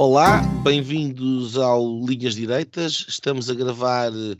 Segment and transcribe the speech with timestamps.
[0.00, 3.04] Olá, bem-vindos ao Linhas Direitas.
[3.08, 4.36] Estamos a gravar uh,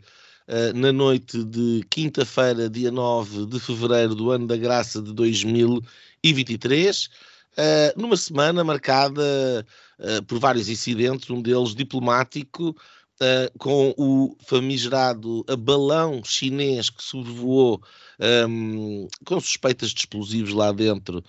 [0.73, 8.01] na noite de quinta-feira, dia 9 de fevereiro do ano da graça de 2023, uh,
[8.01, 9.21] numa semana marcada
[9.99, 12.73] uh, por vários incidentes, um deles diplomático,
[13.57, 17.81] com o famigerado balão chinês que sobrevoou
[18.19, 21.23] um, com suspeitas de explosivos lá dentro,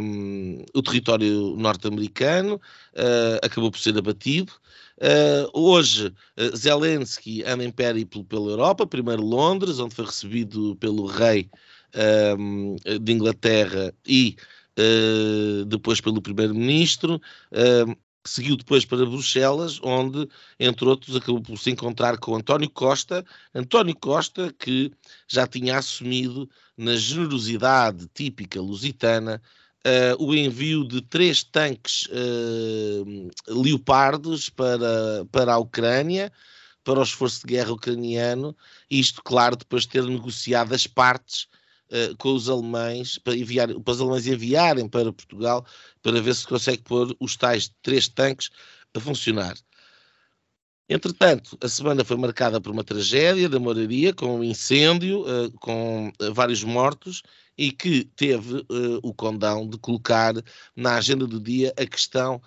[0.00, 4.52] um, o território norte-americano uh, acabou por ser abatido.
[4.98, 11.06] Uh, hoje, uh, Zelensky anda em périplo pela Europa, primeiro Londres, onde foi recebido pelo
[11.06, 11.50] rei
[12.38, 14.36] um, de Inglaterra e
[14.72, 17.20] Uh, depois pelo primeiro-ministro,
[17.52, 20.28] uh, seguiu depois para Bruxelas, onde,
[20.58, 23.24] entre outros, acabou por se encontrar com António Costa.
[23.54, 24.92] António Costa, que
[25.28, 29.42] já tinha assumido, na generosidade típica lusitana,
[29.86, 36.32] uh, o envio de três tanques uh, leopardos para, para a Ucrânia,
[36.84, 38.56] para o esforço de guerra ucraniano,
[38.90, 41.46] isto, claro, depois de ter negociado as partes
[41.92, 45.64] uh, com os alemães, para, enviar, para os alemães enviarem para Portugal,
[46.02, 48.50] para ver se consegue pôr os tais três tanques
[48.94, 49.54] a funcionar.
[50.88, 56.08] Entretanto, a semana foi marcada por uma tragédia da moraria, com um incêndio, uh, com
[56.20, 57.22] uh, vários mortos,
[57.56, 60.34] e que teve uh, o condão de colocar
[60.76, 62.42] na agenda do dia a questão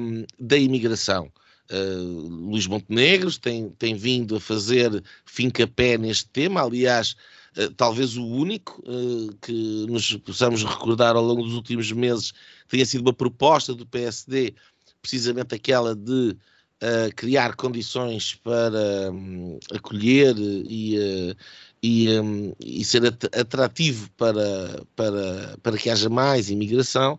[0.00, 1.30] um, da imigração.
[1.68, 7.35] Luís Montenegro tem, tem vindo a fazer fim-capé neste tema, aliás, eh,
[7.76, 12.32] talvez o único uh, que nos possamos recordar ao longo dos últimos meses
[12.68, 14.54] tenha sido uma proposta do PSD,
[15.00, 16.36] precisamente aquela de
[16.82, 21.36] uh, criar condições para um, acolher e, uh,
[21.82, 27.18] e, um, e, ser atrativo para, para, para que haja mais imigração.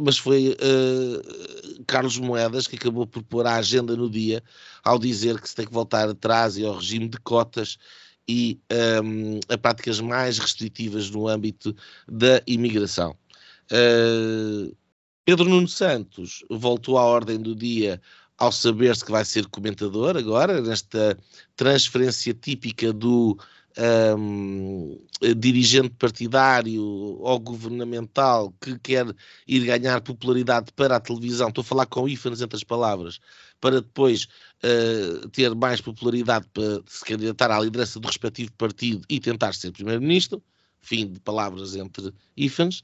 [0.00, 0.56] mas foi
[1.86, 4.42] Carlos Moedas que acabou por pôr a agenda no dia
[4.84, 7.78] ao dizer que se tem que voltar atrás e ao regime de cotas
[8.28, 8.60] e
[9.02, 11.74] um, a práticas mais restritivas no âmbito
[12.06, 13.16] da imigração.
[13.72, 14.76] Uh,
[15.24, 18.00] Pedro Nuno Santos voltou à ordem do dia
[18.36, 21.18] ao saber-se que vai ser comentador agora, nesta
[21.56, 23.36] transferência típica do
[24.16, 24.98] um,
[25.36, 29.06] dirigente partidário ou governamental que quer
[29.46, 33.20] ir ganhar popularidade para a televisão, estou a falar com ífanes entre as palavras,
[33.60, 34.28] para depois
[34.62, 39.72] uh, ter mais popularidade para se candidatar à liderança do respectivo partido e tentar ser
[39.72, 40.42] primeiro-ministro,
[40.80, 42.82] fim de palavras entre ífanes,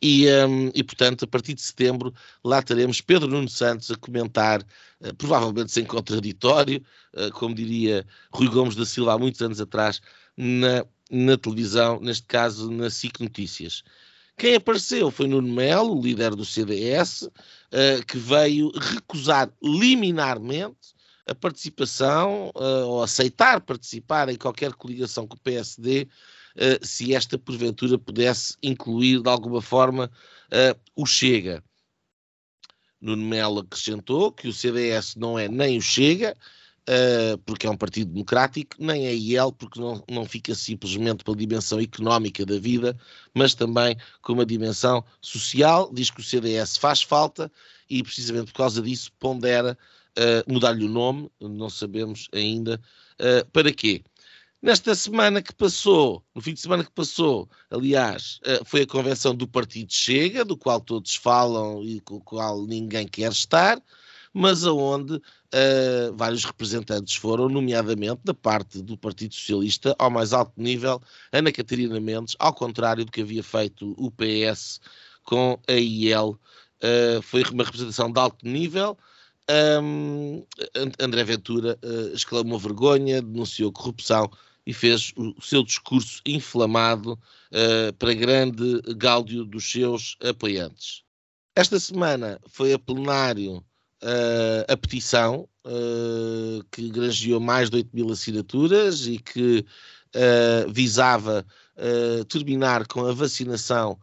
[0.00, 2.12] e, um, e, portanto, a partir de setembro,
[2.44, 4.60] lá teremos Pedro Nuno Santos a comentar,
[5.00, 6.82] uh, provavelmente sem contraditório,
[7.14, 10.00] uh, como diria Rui Gomes da Silva há muitos anos atrás,
[10.36, 13.84] na, na televisão, neste caso na SIC Notícias.
[14.36, 20.94] Quem apareceu foi Nuno Melo, líder do CDS, uh, que veio recusar liminarmente
[21.26, 26.08] a participação uh, ou aceitar participar em qualquer coligação com o PSD, uh,
[26.56, 30.10] eh, se esta porventura pudesse incluir de alguma forma
[30.94, 31.64] o Chega.
[33.00, 36.36] Nuno Melo acrescentou que o CDS não é nem o Chega,
[36.82, 41.36] Uh, porque é um partido democrático, nem é IEL, porque não, não fica simplesmente pela
[41.36, 42.98] dimensão económica da vida,
[43.32, 45.88] mas também com uma dimensão social.
[45.92, 47.52] Diz que o CDS faz falta
[47.88, 49.78] e, precisamente por causa disso, pondera
[50.18, 52.80] uh, mudar-lhe o nome, não sabemos ainda
[53.20, 54.02] uh, para quê.
[54.60, 59.46] Nesta semana que passou, no fim de semana que passou, aliás, foi a convenção do
[59.46, 63.82] Partido Chega, do qual todos falam e com o qual ninguém quer estar
[64.32, 70.52] mas aonde uh, vários representantes foram, nomeadamente da parte do Partido Socialista, ao mais alto
[70.56, 71.00] nível,
[71.30, 74.80] Ana Catarina Mendes, ao contrário do que havia feito o PS
[75.22, 76.38] com a IEL.
[76.82, 78.96] Uh, foi uma representação de alto nível.
[79.82, 80.44] Um,
[80.98, 84.30] André Ventura uh, exclamou vergonha, denunciou corrupção
[84.64, 91.02] e fez o seu discurso inflamado uh, para grande gáudio dos seus apoiantes.
[91.54, 93.62] Esta semana foi a plenário
[94.02, 99.64] uh, a petição uh, que granjeou mais de 8 mil assinaturas e que
[100.14, 101.44] uh, visava
[102.28, 103.98] terminar com a vacinação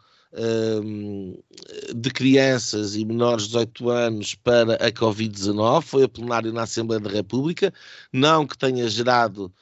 [1.96, 5.84] de crianças e menores de 18 anos para a Covid-19.
[5.84, 7.72] Foi a plenário na Assembleia da República,
[8.12, 9.54] não que tenha gerado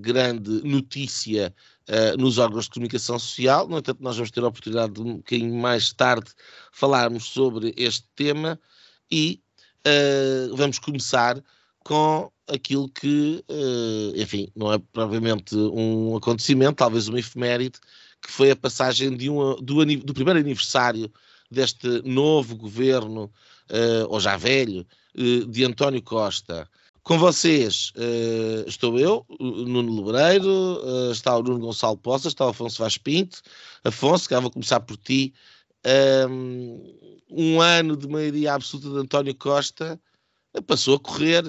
[0.00, 1.54] grande notícia
[1.88, 3.68] uh, nos órgãos de comunicação social.
[3.68, 6.30] No entanto, nós vamos ter a oportunidade de um bocadinho mais tarde
[6.72, 8.58] falarmos sobre este tema
[9.10, 9.40] e
[9.86, 11.42] uh, vamos começar
[11.84, 13.44] com aquilo que,
[14.16, 17.78] enfim, não é propriamente um acontecimento, talvez uma efeméride,
[18.20, 21.10] que foi a passagem de um, do, do primeiro aniversário
[21.50, 23.30] deste novo governo,
[23.70, 24.86] uh, ou já velho,
[25.16, 26.68] uh, de António Costa.
[27.02, 30.80] Com vocês uh, estou eu, Nuno Lebreiro,
[31.12, 33.40] está o Nuno Gonçalo Poças, está o Afonso Vaz Pinto.
[33.84, 35.32] Afonso, cá vou começar por ti.
[35.86, 40.00] Um, ano de maioria absoluta de António Costa
[40.66, 41.44] passou a correr,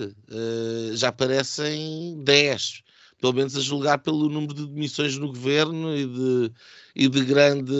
[0.93, 2.83] já parecem 10
[3.19, 6.51] pelo menos a julgar pelo número de demissões no governo e de,
[6.95, 7.73] e de grande,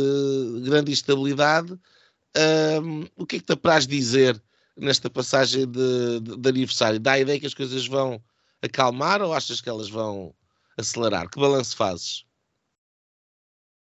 [0.64, 1.78] grande instabilidade.
[2.84, 4.42] Um, o que é que te apraz dizer
[4.76, 7.00] nesta passagem de, de, de, aniversário?
[7.00, 8.22] Dá a ideia que as coisas vão
[8.62, 10.34] acalmar ou achas que elas vão
[10.78, 11.30] acelerar?
[11.30, 12.26] Que balanço fazes?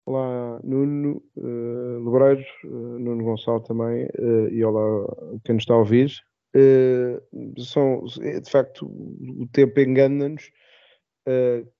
[0.05, 5.07] Olá, Nuno uh, Lebreiros, uh, Nuno Gonçalo também, uh, e olá
[5.45, 6.11] quem nos está a ouvir.
[6.53, 10.51] Uh, são, de facto, o tempo engana-nos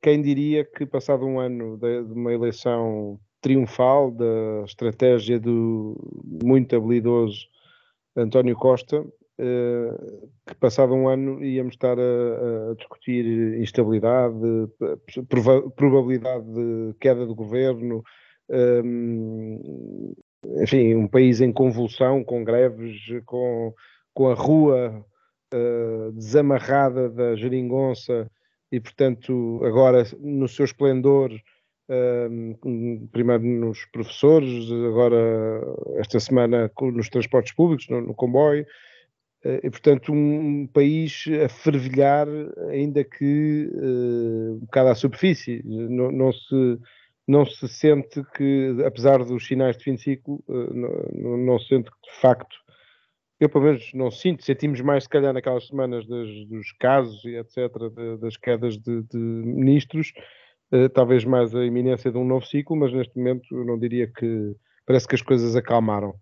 [0.02, 5.98] quem diria que, passado um ano de, de, uma eleição triunfal, da estratégia do
[6.42, 7.46] muito habilidoso
[8.16, 9.06] António Costa,
[9.38, 13.26] que, passado um ano, íamos estar a, a discutir
[13.60, 14.36] instabilidade,
[15.28, 18.04] prova probabilidade de queda do governo,
[18.50, 20.14] um,
[20.46, 23.74] eh, enfim, um país em convulsão, com greves, com,
[24.14, 25.06] com a rua
[25.54, 28.30] uh, desamarrada da geringonça
[28.72, 31.32] e, portanto, agora no seu esplendor,
[31.90, 35.62] um, primeiro nos professores, agora
[35.98, 38.68] esta semana nos transportes públicos, no, no comboio, eh,
[39.46, 42.28] e, portanto, um, país a fervilhar,
[42.70, 45.62] ainda que uh, um bocado à superfície.
[45.66, 46.80] Não, não, se,
[47.28, 51.68] não se sente que, apesar dos sinais de fim de ciclo, uh, não, não se
[51.68, 52.56] sente que, de facto,
[53.38, 57.36] eu pelo menos não sinto, sentimos mais se calhar naquelas semanas das, dos casos e
[57.36, 57.70] etc,
[58.22, 60.14] das quedas de, de ministros,
[60.94, 64.56] talvez mais a iminência de um novo ciclo, mas neste momento eu não diria que
[64.86, 66.16] parece que as coisas acalmaram.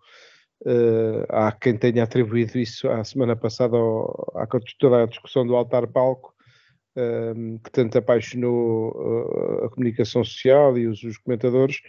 [0.61, 4.47] Uh, há quem tenha atribuído isso à semana passada ao, à
[4.79, 6.33] toda a discussão do altar-palco,
[6.95, 11.81] uh, que tanto apaixonou a comunicação social e os, os comentadores,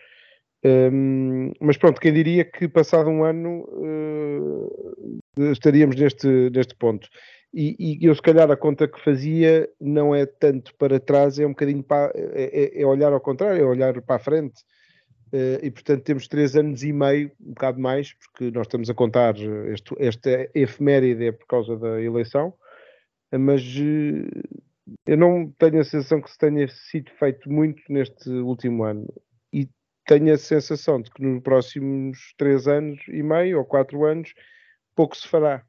[0.64, 7.08] um, mas pronto, quem diria que passado um ano uh, estaríamos neste, neste ponto.
[7.52, 11.44] E, e, eu, se calhar, a conta que fazia não é tanto para trás, é
[11.44, 14.62] um bocadinho para, é, é, é olhar ao contrário, é olhar para a frente.
[15.32, 18.94] Uh, e, portanto, temos três anos e meio, um bocado mais, porque nós estamos a
[18.94, 19.34] contar
[19.68, 22.52] este, esta efeméride é por causa da eleição,
[23.32, 24.60] mas uh,
[25.06, 29.06] eu não tenho a sensação que se tenha sido feito muito neste último ano.
[29.52, 29.68] E
[30.06, 34.34] tenho a sensação de que nos próximos três anos e meio ou quatro anos
[34.94, 35.64] pouco se fará.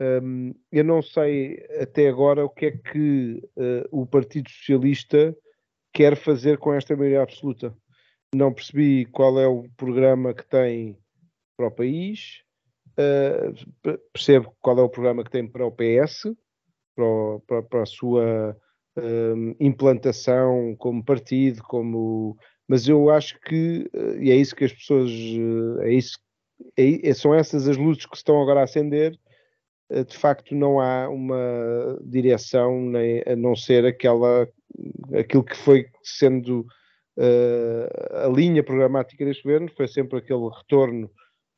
[0.00, 5.36] Um, eu não sei até agora o que é que uh, o Partido Socialista
[5.92, 7.74] quer fazer com esta maioria absoluta.
[8.36, 10.98] Não percebi qual é o programa que tem
[11.56, 12.42] para o país,
[12.98, 16.34] uh, percebo qual é o programa que tem para o PS,
[16.94, 18.54] para, o, para, para a sua
[18.98, 22.36] um, implantação como partido, como
[22.68, 26.18] mas eu acho que, eh, e é isso que as pessoas, eh, é isso,
[26.76, 29.16] é, é, são essas as luzes que estão agora a acender,
[30.08, 34.48] de facto não há uma direção, nem, a não ser aquela,
[35.16, 36.66] aquilo que foi sendo
[37.18, 41.10] a linha programática deste governo, foi sempre aquele retorno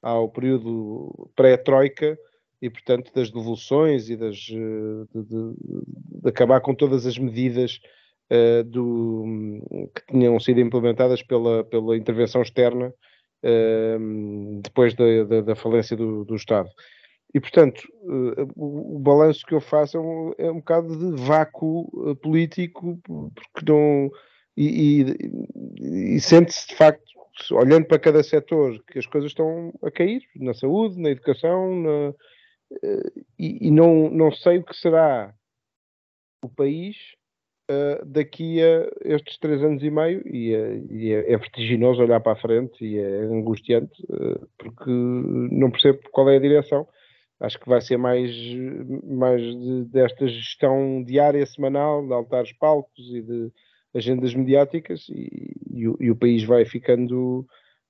[0.02, 2.16] ao período pré-troika,
[2.60, 4.56] e portanto das devoluções e das, de,
[5.14, 7.78] de, de, acabar com todas as medidas
[8.32, 9.60] uh, do,
[9.94, 12.92] que tinham sido implementadas pela, pela intervenção externa
[13.44, 16.68] uh, depois da, da, da, falência do, do Estado.
[17.34, 21.22] E, portanto, uh, o, o balanço que eu faço é um, é um bocado de
[21.22, 24.10] vácuo político, porque não.
[24.60, 25.04] E,
[25.78, 27.04] e, e sente-se de facto,
[27.52, 32.14] olhando para cada setor, que as coisas estão a cair na saúde, na educação, na,
[33.38, 35.32] e, e não, não sei o que será
[36.42, 36.96] o país
[37.70, 42.20] uh, daqui a estes três anos e meio e, é, e é, é, vertiginoso olhar
[42.20, 46.86] para a frente e é angustiante uh, porque não percebo qual é a direção.
[47.40, 48.34] Acho que vai ser mais,
[49.04, 53.52] mais de, desta gestão diária, semanal, de altares palcos e de
[53.94, 57.46] agendas mediáticas e, e, o, e o, país vai ficando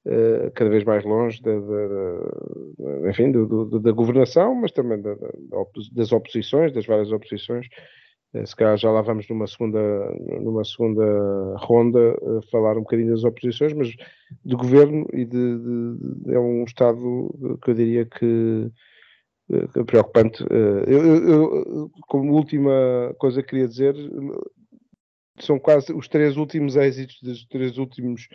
[0.06, 5.00] uh, cada vez mais longe da, da, da enfim, do, do, da governação, mas também
[5.00, 5.16] da,
[5.92, 7.66] das oposições, das várias oposições.
[8.34, 9.80] Uh, se calhar já lá vamos numa segunda,
[10.40, 13.90] numa segunda ronda uh, falar um bocadinho das oposições, mas
[14.44, 18.70] do governo e de, de, é um Estado que eu diria que
[19.86, 20.44] preocupante.
[20.86, 23.94] Eu, eu, eu, como última coisa que queria dizer,
[25.44, 28.28] são quase os três últimos êxitos dos três últimos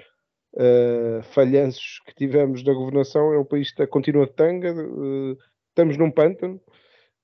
[0.53, 3.33] uh, falhanços que tivemos da governação.
[3.33, 5.37] É um país que continua de tanga, uh,
[5.69, 6.61] estamos num pântano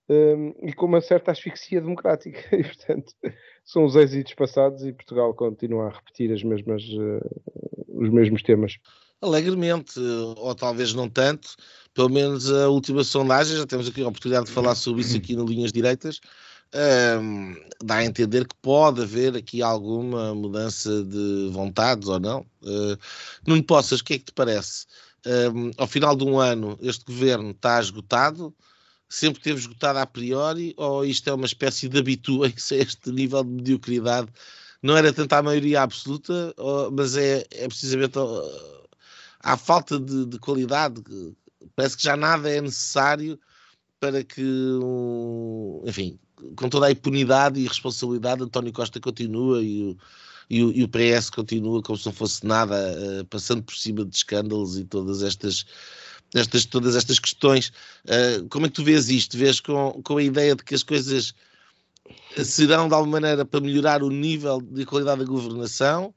[0.09, 2.39] um, e com uma certa asfixia democrática.
[2.55, 3.13] E, portanto,
[3.63, 7.41] são os êxitos passados e Portugal continua a repetir as mesmas, uh,
[7.87, 8.77] os mesmos temas.
[9.21, 11.49] Alegremente, ou talvez não tanto,
[11.93, 15.35] pelo menos a última sondagem, já temos aqui a oportunidade de falar sobre isso aqui
[15.35, 16.21] no Linhas Direitas,
[16.73, 22.41] um, dá a entender que pode haver aqui alguma mudança de vontades ou não.
[22.61, 22.97] Uh,
[23.45, 24.85] Nuno Poças, o que é que te parece?
[25.25, 28.53] Um, ao final de um ano, este governo está esgotado?
[29.07, 30.73] Sempre teve esgotado a priori?
[30.77, 34.29] Ou isto é uma espécie de habituem-se a este nível de mediocridade?
[34.81, 36.53] Não era tanto a maioria absoluta,
[36.93, 38.17] mas é, é precisamente
[39.41, 41.03] a, falta de, de qualidade.
[41.75, 43.37] Parece que já nada é necessário
[43.99, 44.41] para que,
[45.85, 46.17] enfim,
[46.55, 49.97] com toda a impunidade e responsabilidade, António Costa continua e o,
[50.49, 54.05] e o, e o PS continua como se não fosse nada, uh, passando por cima
[54.05, 55.65] de escândalos e todas estas,
[56.33, 57.71] estas, todas estas questões.
[58.05, 59.37] Uh, como é que tu vês isto?
[59.37, 61.33] Vês com, com a ideia de que as coisas
[62.43, 66.13] serão de alguma maneira para melhorar o nível de qualidade da governação?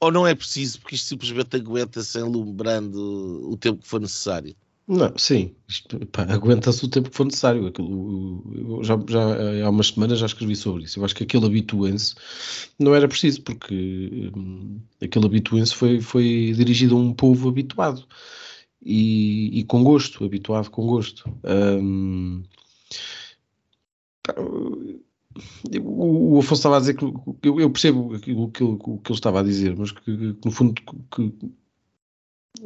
[0.00, 4.56] Ou não é preciso, porque isto simplesmente aguenta-se enlumbrando o tempo que for necessário?
[4.92, 5.54] Não, sim,
[6.28, 7.64] aguenta-se o tempo que for necessário.
[7.68, 10.98] Aquilo, já, já há umas semanas já escrevi sobre isso.
[10.98, 12.16] Eu acho que aquele habituense
[12.76, 18.04] não era preciso, porque hum, aquele habituense foi, foi dirigido a um povo habituado
[18.84, 21.32] e, e com gosto, habituado com gosto.
[21.44, 22.42] Hum,
[25.80, 29.38] o, Afonso estava a dizer que eu, eu percebo aquilo que ele, que ele estava
[29.38, 31.32] a dizer, mas que, que no fundo que,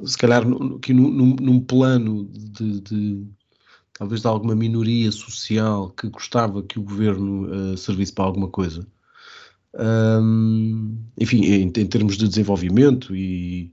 [0.04, 0.44] se calhar
[0.76, 3.26] aqui num, num plano de, de,
[3.92, 8.86] talvez de alguma minoria social que gostava que o governo uh, servisse para alguma coisa.
[9.74, 13.72] Um, enfim, em, em, termos de desenvolvimento e,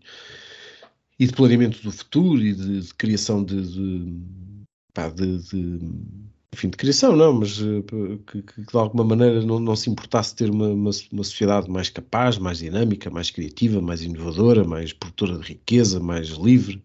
[1.20, 4.22] e, de planeamento do futuro e de, de criação de, de,
[4.94, 5.40] pá, de
[6.54, 7.82] enfim, de criação, não, mas uh,
[8.28, 11.90] que, que, de alguma maneira não, não se importasse ter uma, uma, uma, sociedade mais
[11.90, 16.84] capaz, mais dinâmica, mais criativa, mais inovadora, mais produtora de riqueza, mais livre.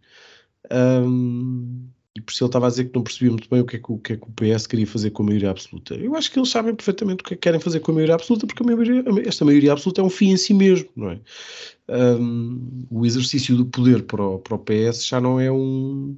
[0.72, 3.76] Um, e por isso ele estava a dizer que não percebia muito bem o que,
[3.76, 5.94] é que, o que é que o PS queria fazer com a maioria absoluta.
[5.94, 8.14] Eu acho que eles sabem perfeitamente o que é que querem fazer com a maioria
[8.14, 11.20] absoluta, porque maioria, esta maioria absoluta é um fim em si mesmo, não é?
[11.88, 16.16] Um, o exercício do poder para o, para o PS já não é um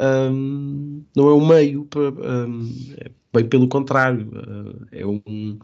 [0.00, 5.58] um, não é um meio, para, um, é bem pelo contrário, uh, é um,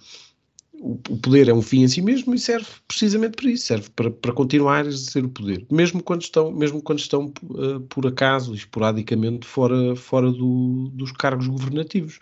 [0.81, 4.11] o, poder é um fim em si mesmo e serve precisamente para isso, serve para,
[4.11, 8.55] para continuar a exercer o poder, mesmo quando estão, mesmo quando estão uh, por acaso,
[8.55, 12.19] esporadicamente, fora, fora do, dos cargos governativos.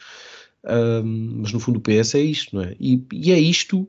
[0.64, 2.76] Um, mas no fundo o PS é isto, não é?
[2.78, 3.88] E, e é isto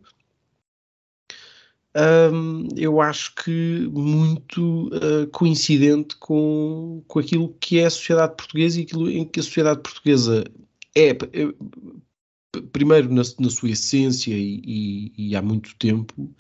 [1.96, 8.80] um, eu acho que muito uh, coincidente com, com aquilo que é a sociedade portuguesa
[8.80, 10.44] e aquilo em que a sociedade portuguesa
[10.96, 11.54] é, é
[12.72, 16.34] primeiro na, na, sua essência e, e, e, há muito tempo,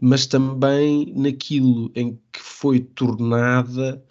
[0.00, 4.02] mas também naquilo em que foi tornada,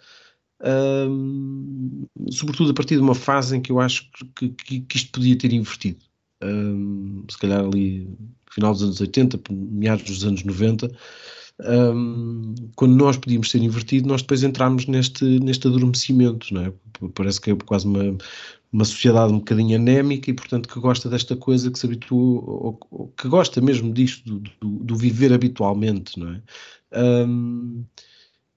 [2.30, 5.36] sobretudo a partir de uma fase em que eu acho que, que, que isto podia
[5.36, 6.04] ter invertido.
[6.42, 8.08] Um, se calhar ali
[8.50, 10.90] final dos anos 80, meados dos anos 90,
[11.60, 16.72] um, quando nós podíamos ser invertido, nós depois entramos neste, neste adormecimento, não é?
[17.14, 18.16] Parece que é quase uma,
[18.72, 22.80] uma sociedade um bocadinho anémica e, portanto, que gosta desta coisa, que se habitua, ou,
[22.90, 26.42] ou que gosta mesmo disto, do, do, do, viver habitualmente, não é?
[27.26, 27.84] Um,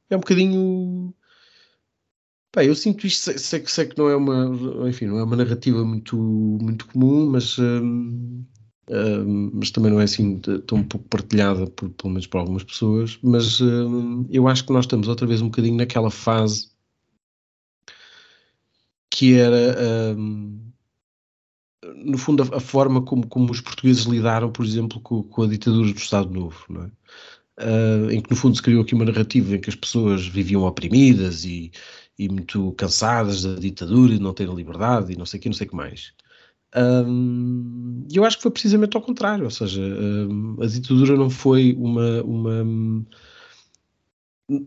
[0.10, 1.14] é um bocadinho.
[2.56, 5.36] Bem, eu sinto isto, sei, sei, sei, que não é uma, enfim, não é uma
[5.36, 7.58] narrativa muito, muito comum, mas
[9.54, 13.18] mas também não é assim tão pouco partilhada, por, pelo menos por algumas pessoas.
[13.24, 16.70] Mas uh, eu acho que nós estamos outra vez um bocadinho naquela fase
[19.10, 20.16] que era,
[21.96, 25.48] no fundo, a, a, forma como, como os portugueses lidaram, por exemplo, com, com a
[25.48, 26.92] ditadura do Estado Novo, não é?
[27.58, 30.64] Uh, em que no fundo se criou aqui uma narrativa em que as pessoas viviam
[30.64, 31.72] oprimidas e,
[32.18, 35.50] e muito cansadas da ditadura e de não terem liberdade e não sei o que,
[35.50, 36.14] não sei o que mais.
[36.76, 41.74] Um, eu acho que foi precisamente ao contrário, ou seja, um, a ditadura não foi
[41.78, 42.66] uma, uma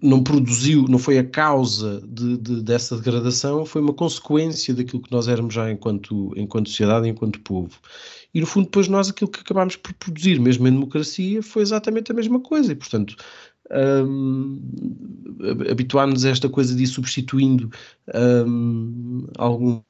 [0.02, 5.12] não produziu, não foi a causa de, de, dessa degradação, foi uma consequência daquilo que
[5.12, 7.78] nós éramos já enquanto, enquanto sociedade, enquanto povo.
[8.34, 12.10] E no fundo, depois nós aquilo que acabámos por produzir, mesmo em democracia, foi exatamente
[12.10, 12.72] a mesma coisa.
[12.72, 13.14] E portanto,
[13.70, 14.60] um,
[15.70, 17.70] habituámos a esta coisa de ir substituindo
[18.14, 19.80] um, algum,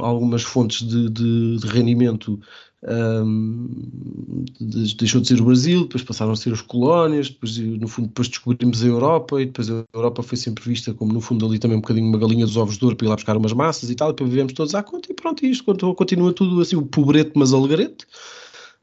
[0.00, 2.40] algumas fontes de, de, de rendimento.
[2.88, 8.08] Um, deixou de ser o Brasil, depois passaram a ser as colónias, depois no fundo
[8.08, 11.58] depois descobrimos a Europa e depois a Europa foi sempre vista como no fundo ali
[11.58, 13.90] também um bocadinho uma galinha dos ovos de ouro para ir lá buscar umas massas
[13.90, 15.64] e tal, e depois vivemos todos à conta e pronto, e isto
[15.94, 18.06] continua tudo assim, o pobrete mas alegrete.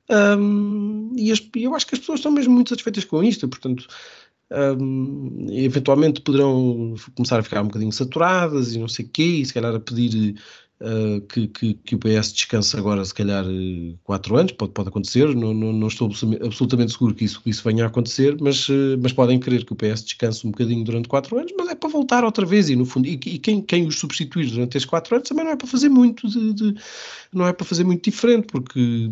[0.09, 3.87] Um, e as, eu acho que as pessoas estão mesmo muito satisfeitas com isto, portanto,
[4.51, 9.45] um, eventualmente poderão começar a ficar um bocadinho saturadas e não sei o quê, e
[9.45, 10.35] se calhar a pedir
[10.81, 13.45] uh, que, que, que, o PS descanse agora se calhar
[14.03, 16.11] quatro anos, pode, pode acontecer, não, não, não, estou
[16.43, 19.73] absolutamente seguro que isso, que isso venha a acontecer, mas, uh, mas podem querer que
[19.73, 22.75] o PS descanse um bocadinho durante quatro anos, mas é para voltar outra vez e
[22.75, 25.55] no fundo, e, e quem, quem os substituir durante esses quatro anos também não é
[25.55, 26.75] para fazer muito de, de,
[27.33, 29.09] não é para fazer muito diferente, porque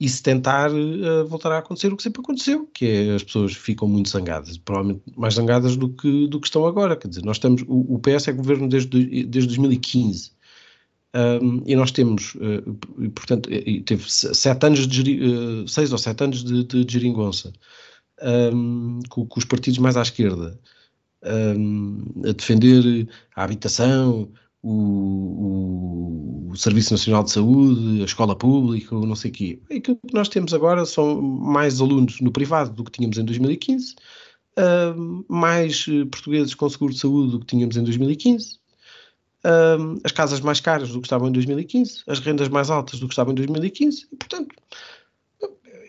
[0.00, 3.54] e se tentar uh, voltar a acontecer o que sempre aconteceu, que é as pessoas
[3.54, 6.96] ficam muito zangadas, provavelmente mais zangadas do que, do que estão agora.
[6.96, 10.30] Quer dizer, nós estamos, o, o PS é governo desde, desde 2015
[11.42, 12.74] um, e nós temos, uh,
[13.14, 13.48] portanto,
[13.84, 17.52] teve sete anos de, uh, seis ou sete anos de, de, de geringonça
[18.52, 20.58] um, com, com, os partidos mais à esquerda
[21.24, 24.30] um, a defender a habitação,
[24.62, 29.60] o, o, Serviço Nacional de Saúde, a escola pública, não sei o quê.
[29.70, 33.94] Aquilo que nós temos agora são mais alunos no privado do que tínhamos em 2015,
[34.58, 38.58] uh, mais eh, portugueses com seguro de saúde do que tínhamos em 2015,
[39.44, 43.06] uh, as casas mais caras do que estavam em 2015, as rendas mais altas do
[43.06, 44.54] que estavam em 2015, e portanto.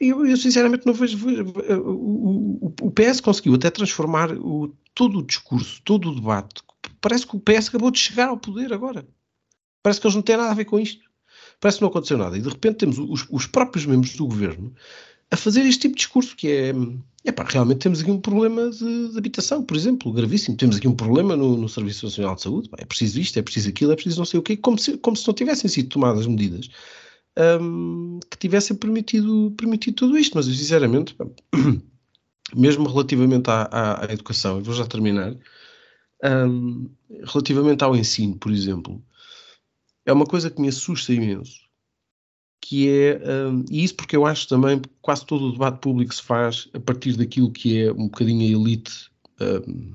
[0.01, 1.17] Eu, eu sinceramente não vejo.
[1.27, 6.63] O, o, o PS conseguiu até transformar o, todo o discurso, todo o debate
[7.01, 9.07] parece que o PS acabou de chegar ao poder agora.
[9.81, 11.03] Parece que eles não têm nada a ver com isto.
[11.59, 12.37] Parece que não aconteceu nada.
[12.37, 14.73] E de repente temos os, os próprios membros do governo
[15.31, 16.73] a fazer este tipo de discurso que é.
[17.23, 20.55] Epá, realmente temos aqui um problema de, de, habitação, por exemplo, gravíssimo.
[20.55, 22.69] Temos aqui um problema no, no Serviço Nacional de Saúde.
[22.77, 25.17] É preciso isto, é preciso aquilo, é preciso não sei o quê, como se, como
[25.17, 26.69] se não tivessem sido tomadas medidas
[27.61, 30.35] um, que tivessem permitido, permitido tudo isto.
[30.35, 31.15] Mas sinceramente,
[32.55, 35.35] mesmo relativamente à, à, à educação, eu vou já terminar,
[36.23, 36.89] um,
[37.23, 39.03] relativamente ao ensino, por exemplo,
[40.05, 41.67] é uma coisa que me assusta imenso.
[42.61, 46.13] Que é, um, e isso porque eu acho também que quase todo o debate público
[46.13, 49.93] se faz a partir daquilo que é um bocadinho a elite, um,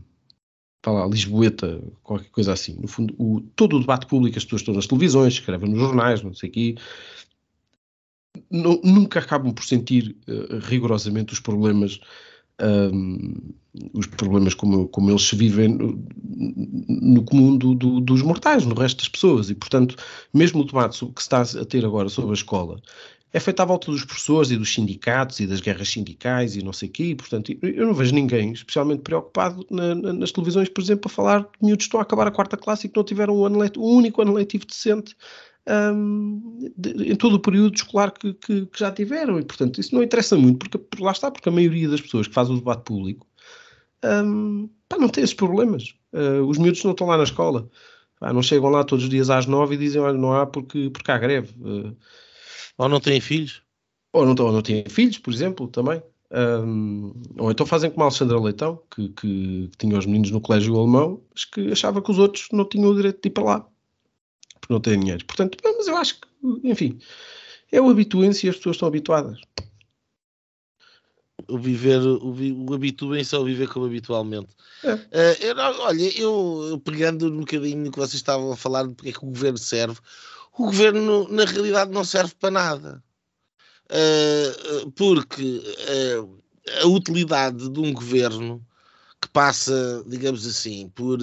[0.80, 2.76] tá lá, Lisboeta, qualquer coisa assim.
[2.80, 6.22] No fundo, o, todo o debate público, as pessoas estão nas televisões, escrevem nos jornais,
[6.22, 6.74] não sei o quê,
[8.50, 12.00] nunca acabam por sentir uh, rigorosamente os problemas
[12.62, 13.54] um,
[13.92, 16.04] os problemas como, como eles se vivem no,
[16.88, 19.50] no comum do, do, dos mortais, no resto das pessoas.
[19.50, 19.96] E, portanto,
[20.32, 22.80] mesmo o debate que se está a ter agora sobre a escola
[23.34, 26.72] é feito à volta dos professores e dos sindicatos e das guerras sindicais e não
[26.72, 27.04] sei o quê.
[27.06, 31.12] E, portanto, eu não vejo ninguém especialmente preocupado na, na, nas televisões, por exemplo, a
[31.12, 33.44] falar de miúdos que estão a acabar a quarta classe e que não tiveram um,
[33.44, 35.16] ano letivo, um único ano letivo decente
[35.68, 39.38] um, de, em todo o período escolar que, que, que, já tiveram.
[39.38, 42.34] E, portanto, isso não interessa muito, porque lá está, porque a maioria das pessoas que
[42.34, 43.26] fazem o debate público
[44.04, 45.94] um, pá, não tem esses problemas.
[46.12, 47.68] Uh, os miúdos não estão lá na escola.
[48.20, 50.90] Pá, não chegam lá todos os dias às nove e dizem, olha, não há porque,
[50.90, 51.54] porque há greve.
[51.60, 51.96] Uh,
[52.76, 53.62] ou não têm filhos.
[54.12, 56.02] Ou não, ou não têm filhos, por exemplo, também.
[56.30, 60.40] Um, ou então fazem como a Alexandra Leitão, que, que, que, tinha os meninos no
[60.40, 63.44] colégio alemão, mas que achava que os outros não tinham o direito de ir para
[63.44, 63.68] lá
[64.64, 65.24] porque não têm dinheiro.
[65.26, 66.28] Portanto, mas eu acho que,
[66.64, 66.98] enfim,
[67.70, 69.38] é o habituem-se e as pessoas estão habituadas.
[71.48, 72.34] O viver, o,
[72.68, 74.48] o habituem-se ao viver como habitualmente.
[74.82, 74.94] É.
[74.94, 79.12] Uh, eu, olha, eu pegando um bocadinho que vocês estavam a falar de porque é
[79.12, 79.98] que o governo serve,
[80.56, 83.04] o governo na realidade não serve para nada.
[83.90, 85.62] Uh, porque
[86.18, 86.42] uh,
[86.82, 88.64] a utilidade de um governo
[89.20, 91.18] que passa, digamos assim, por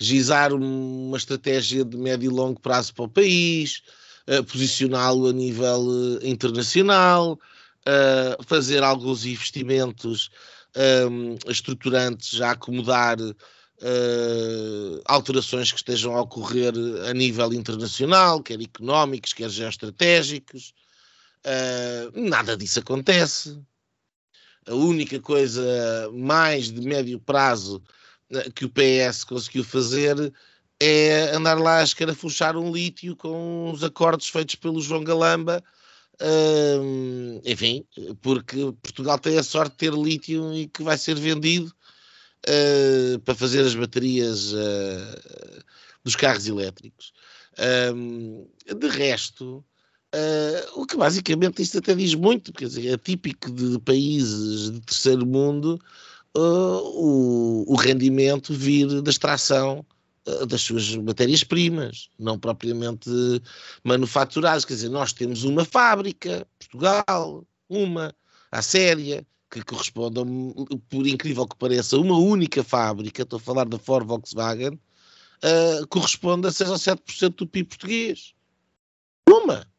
[0.00, 3.82] gizar uma estratégia de médio e longo prazo para o país,
[4.26, 7.38] uh, posicioná-lo a nível uh, internacional,
[8.46, 10.30] fazer alguns investimentos
[11.08, 13.16] um, estruturantes a acomodar
[15.06, 16.74] alterações que estejam a ocorrer
[17.08, 20.74] a nível internacional, quer económicos, quer geoestratégicos.
[22.14, 23.58] nada disso acontece
[24.66, 25.62] a única coisa
[26.12, 27.99] mais de médio prazo eh,
[28.54, 30.32] que o PS conseguiu fazer
[30.80, 35.62] é andar lá a escarafuchar um lítio com os acordos feitos pelo João Galamba.
[36.20, 37.84] Uh, enfim,
[38.20, 41.72] porque Portugal tem a sorte de ter lítio e que vai ser vendido
[42.46, 45.64] uh, para fazer as baterias uh,
[46.04, 47.12] dos carros elétricos.
[47.94, 49.64] Um, de resto,
[50.14, 54.80] uh, o que basicamente isto até diz muito, quer dizer, é típico de países de
[54.80, 55.80] terceiro mundo
[56.34, 59.84] o, o rendimento vir da extração
[60.46, 63.10] das suas matérias-primas, não propriamente
[63.82, 64.64] manufaturadas.
[64.64, 68.14] Quer dizer, nós temos uma fábrica, Portugal, uma,
[68.52, 70.24] a séria, que corresponde, a,
[70.88, 76.46] por incrível que pareça, uma única fábrica, estou a falar da Ford Volkswagen, uh, corresponde
[76.46, 78.34] a 6 ou 7% do PIB português.
[79.28, 79.69] Uma!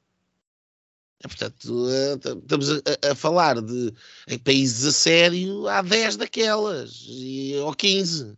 [1.23, 3.93] É, portanto, uh, estamos a, a, falar de
[4.27, 8.35] em países a sério, há 10 daquelas, e, ou 15.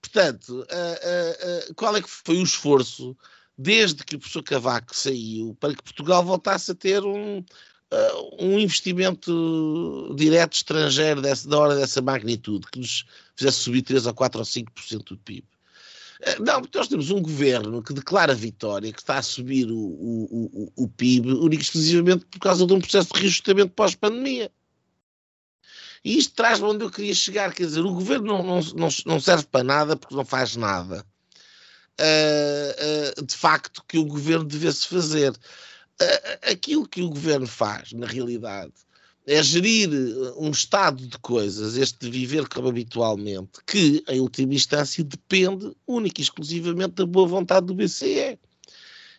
[0.00, 3.16] Portanto, uh, qual é que foi o esforço
[3.58, 8.58] desde que o professor Cavaco saiu para que Portugal voltasse a ter um, uh, um
[8.58, 14.38] investimento direto estrangeiro dessa, da hora dessa magnitude, que nos fizesse subir 3 ou 4
[14.38, 15.46] ou 5% do PIB.
[16.20, 19.76] Uh, não, porque nós temos um governo que declara vitória, que está a subir o,
[19.76, 24.50] o, o, o PIB, único exclusivamente por causa de um processo de reajustamento pós-pandemia.
[26.04, 29.20] E isto traz-me onde eu queria chegar, quer dizer, o governo não, não, não, não
[29.20, 31.04] serve para nada porque não faz nada.
[32.00, 35.34] Uh, uh, de facto, que o governo devesse fazer
[36.42, 38.72] aquilo que o governo faz, na realidade,
[39.26, 45.02] é gerir eh, um estado de coisas, este viver como habitualmente, que, em última instância,
[45.02, 48.38] depende única e exclusivamente da boa vontade do BCE.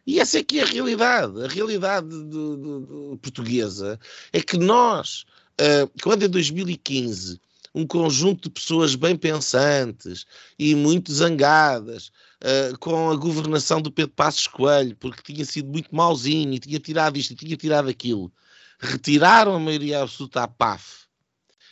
[0.06, 1.44] E essa é que é a realidade.
[1.44, 4.00] A realidade de, de, de, portuguesa
[4.32, 5.26] é que nós,
[5.60, 7.42] uh, quando em 2015
[7.76, 10.26] um conjunto de pessoas bem pensantes
[10.58, 12.08] e muito zangadas
[12.42, 16.80] uh, com a governação do Pedro Passos Coelho, porque tinha sido muito mauzinho e tinha
[16.80, 18.32] tirado isto e tinha tirado aquilo,
[18.80, 21.08] retiraram a maioria absoluta à PAF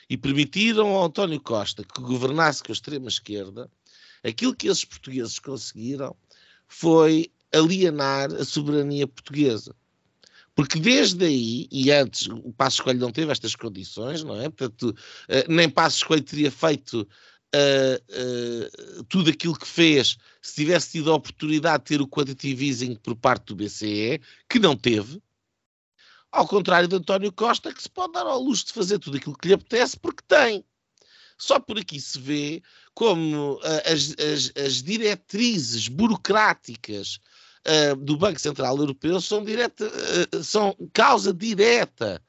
[0.10, 3.70] e permitiram ao António Costa que governasse com a extrema-esquerda,
[4.24, 6.16] aquilo que esses portugueses conseguiram
[6.68, 9.76] foi alienar a soberania portuguesa.
[10.56, 14.50] Porque desde aí, e antes o Passo Escolho não teve estas condições, não é?
[14.50, 20.92] Portanto, uh, nem Passo Escolho teria feito uh, uh, tudo aquilo que fez se tivesse
[20.92, 25.22] tido a oportunidade de ter o quantitative easing por parte do BCE, que não teve.
[26.36, 29.38] Ao contrário de António Costa, que se pode dar ao luxo de fazer tudo aquilo
[29.38, 30.66] que lhe apetece, porque tem.
[31.38, 32.62] Só por aqui se vê
[32.94, 37.20] como as, as, as diretrizes burocráticas
[37.66, 42.22] uh, do Banco Central Europeu são, direta, uh, são causa direta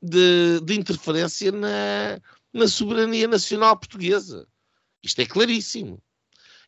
[0.00, 2.20] de, de interferência na,
[2.52, 4.46] na soberania nacional portuguesa.
[5.02, 6.00] Isto é claríssimo.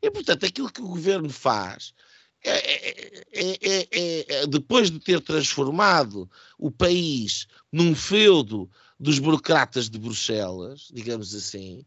[0.03, 1.95] E, portanto, aquilo que o governo faz
[2.45, 10.89] é, é, é, depois de ter transformado o país num feudo dos burocratas de Bruxelas,
[10.93, 11.85] digamos assim,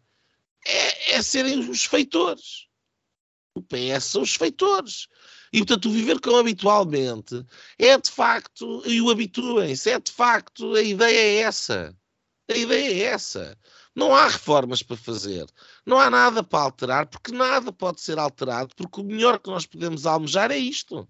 [0.65, 2.67] é, serem os feitores.
[3.53, 5.07] O PS são os feitores.
[5.53, 7.45] E, portanto, o viver como habitualmente
[7.79, 11.95] é de facto, e o habituem-se, é de facto, a ideia é essa.
[12.49, 13.57] A ideia é essa.
[13.95, 15.45] Não há reformas para fazer,
[15.85, 19.65] não há nada para alterar, porque nada pode ser alterado, porque o melhor que nós
[19.65, 21.07] podemos almejar é isto.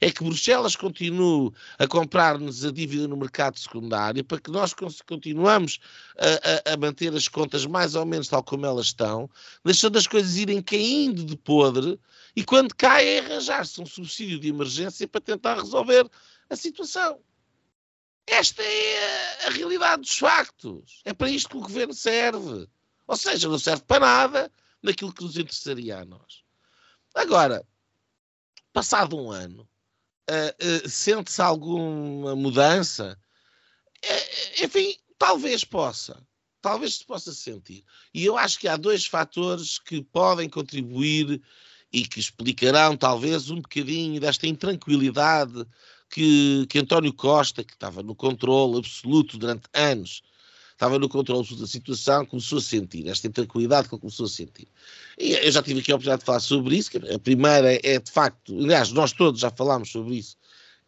[0.00, 4.74] É que Bruxelas continue a comprar-nos a dívida no mercado secundário para que nós
[5.06, 5.78] continuamos
[6.18, 9.30] a, a, a, manter as contas mais ou menos tal como elas estão,
[9.64, 12.00] deixando as coisas irem caindo de podre
[12.34, 16.10] e quando cai é arranjar-se um subsídio de emergência para tentar resolver
[16.50, 17.20] a situação.
[18.26, 21.00] Esta é a realidade dos factos.
[21.04, 22.68] É para isto que o governo serve.
[23.06, 26.42] Ou seja, não serve para nada naquilo que nos interessaria a nós.
[27.14, 27.66] Agora,
[28.72, 29.68] passado um ano,
[30.30, 33.18] uh, uh, sente-se alguma mudança?
[34.04, 36.26] Uh, enfim, talvez possa.
[36.62, 37.84] Talvez se possa sentir.
[38.12, 41.42] E eu acho que há dois fatores que podem contribuir
[41.92, 45.64] e que explicarão talvez um bocadinho desta intranquilidade
[46.14, 50.22] que, que António Costa, que estava no controle absoluto durante anos,
[50.70, 54.28] estava no controle absoluto da situação, começou a sentir, esta intranquilidade que ele começou a
[54.28, 54.68] sentir.
[55.18, 58.12] E eu já tive aqui a oportunidade de falar sobre isso, a primeira é de
[58.12, 60.36] facto, aliás, nós todos já falámos sobre isso,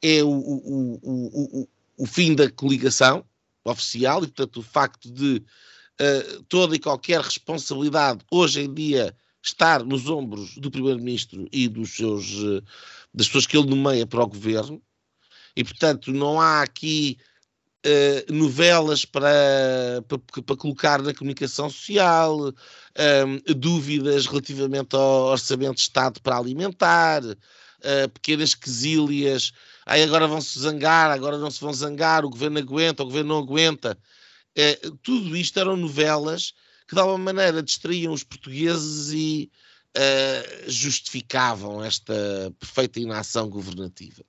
[0.01, 3.25] é o, o, o, o, o fim da coligação
[3.65, 5.43] oficial e, portanto, o facto de
[6.01, 9.13] uh, toda e qualquer responsabilidade hoje em dia
[9.43, 12.63] estar nos ombros do Primeiro-Ministro e dos seus, eh,
[13.15, 14.83] das pessoas que ele nomeia para o governo,
[15.57, 17.17] e portanto não há aqui
[17.87, 22.53] uh, novelas para, para, para, colocar na comunicação social, um,
[22.95, 29.53] ehm, dúvidas relativamente ao orçamento de Estado para alimentar, uh, pequenas quesílias,
[29.85, 33.35] aí agora vão se zangar, agora não se vão zangar, o governo aguenta, o governo
[33.35, 33.99] não aguenta.
[34.57, 36.53] Uh, tudo isto eram novelas
[36.89, 39.51] que de alguma maneira distraíam os portugueses e
[39.97, 42.15] uh, justificavam esta
[42.59, 44.23] perfeita inação governativa.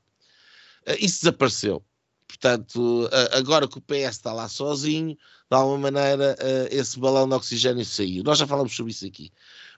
[0.88, 1.84] Uh, isso desapareceu.
[2.28, 5.16] Portanto, uh, agora que o PS está lá sozinho,
[5.50, 6.36] de alguma maneira
[6.70, 8.24] esse balão de oxigênio saiu.
[8.24, 9.32] Nós já falamos sobre isso aqui.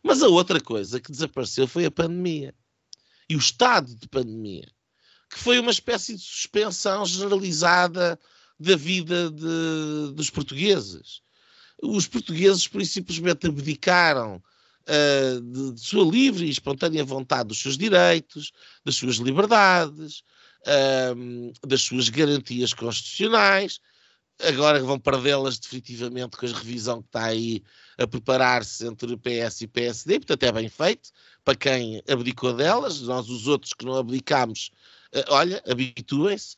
[0.04, 2.56] Mas a outra coisa que desapareceu foi a pandemia.
[3.30, 4.68] E o estado de pandemia,
[5.30, 8.20] que foi uma espécie de suspensão generalizada
[8.60, 11.22] da vida de, dos portugueses.
[11.82, 17.62] Os portugueses, por isso, simplesmente abdicaram uh, de, de, sua livre e espontânea vontade dos
[17.62, 18.52] seus direitos,
[18.84, 20.24] das suas liberdades,
[20.66, 23.80] uh, das suas garantias constitucionais.
[24.42, 27.62] Agora vão perdê-las definitivamente com a revisão que está aí
[27.98, 31.12] a preparar-se entre PS e PSD, portanto é bem feito
[31.44, 34.72] para quem abdicou delas, nós os outros que não abdicámos,
[35.14, 36.58] uh, olha, habituem-se.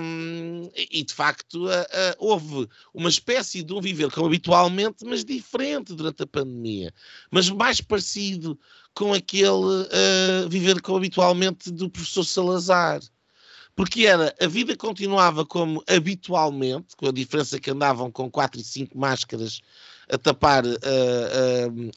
[0.00, 5.22] Um, e de facto uh, uh, houve uma espécie de um viver como habitualmente, mas
[5.22, 6.94] diferente durante a pandemia,
[7.30, 8.58] mas mais parecido
[8.94, 13.00] com aquele uh, viver como habitualmente do professor Salazar.
[13.74, 18.64] Porque era, a vida continuava como habitualmente, com a diferença que andavam com quatro e
[18.64, 19.60] cinco máscaras
[20.10, 20.64] a tapar,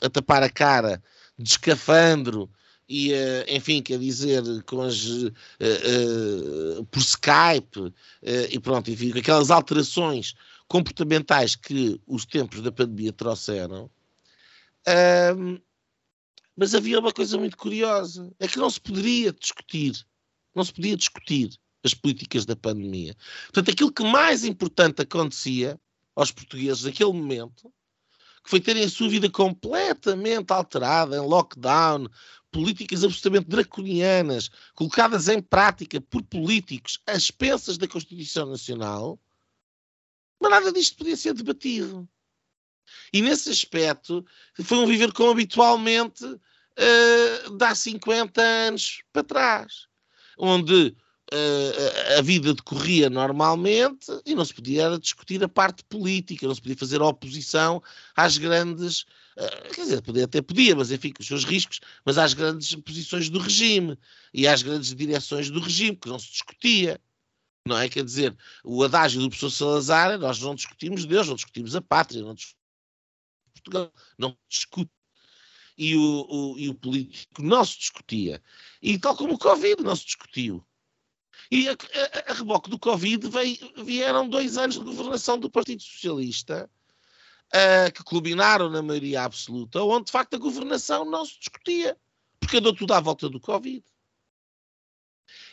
[0.02, 1.02] a tapar a cara
[1.38, 2.50] de escafandro
[2.88, 5.32] e, uh, enfim, quer dizer, com as, uh,
[6.80, 7.94] uh, por Skype
[8.52, 10.36] e pronto, enfim, aquelas alterações
[10.68, 13.90] comportamentais que os tempos da pandemia trouxeram.
[16.56, 20.06] Mas havia uma coisa muito curiosa, é que não se poderia discutir,
[20.56, 21.52] não se podia discutir
[21.84, 23.16] as políticas da pandemia.
[23.46, 25.80] Portanto, aquilo que mais importante acontecia
[26.16, 27.72] aos portugueses naquele momento
[28.44, 32.10] que foi terem a sua vida completamente alterada, em lockdown,
[32.52, 39.18] políticas absolutamente draconianas, colocadas em prática por políticos às expensas da Constituição Nacional,
[40.40, 42.08] mas nada disto podia ser debatido.
[43.12, 44.26] E nesse aspecto,
[44.64, 49.88] foi um viver como habitualmente uh, de há 50 anos para trás,
[50.38, 50.96] onde
[51.34, 56.62] uh, a vida decorria normalmente e não se podia discutir a parte política, não se
[56.62, 57.82] podia fazer oposição
[58.16, 59.02] às grandes,
[59.38, 62.74] uh, quer dizer, podia, até podia, mas enfim, com os seus riscos, mas às grandes
[62.76, 63.98] posições do regime
[64.34, 67.00] e às grandes direções do regime, que não se discutia.
[67.66, 67.88] Não é?
[67.88, 72.22] Quer dizer, o adágio do professor Salazar, nós não discutimos Deus, não discutimos a pátria,
[72.22, 72.63] não discutimos
[73.64, 74.92] Portugal, não discute
[75.78, 78.42] e o, o, e o político não se discutia.
[78.82, 80.64] E tal como o Covid não se discutiu.
[81.52, 85.82] E a, a, a reboque do Covid veio, vieram dois anos de governação do Partido
[85.82, 86.70] Socialista,
[87.54, 91.98] uh, que culminaram na maioria absoluta, onde de facto a governação não se discutia,
[92.40, 93.84] porque andou tudo à volta do Covid.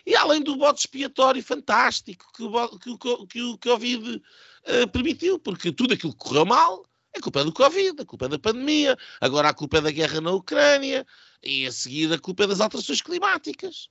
[0.05, 5.73] E além do bote expiatório fantástico que o, que que o Covid uh, permitiu, porque
[5.73, 6.85] tudo aquilo que correu mal
[7.21, 10.21] é culpa do Covid, a culpa é da pandemia, agora a culpa é da guerra
[10.21, 11.07] na Ucrânia,
[11.43, 13.89] e a seguir a culpa é das alterações climáticas.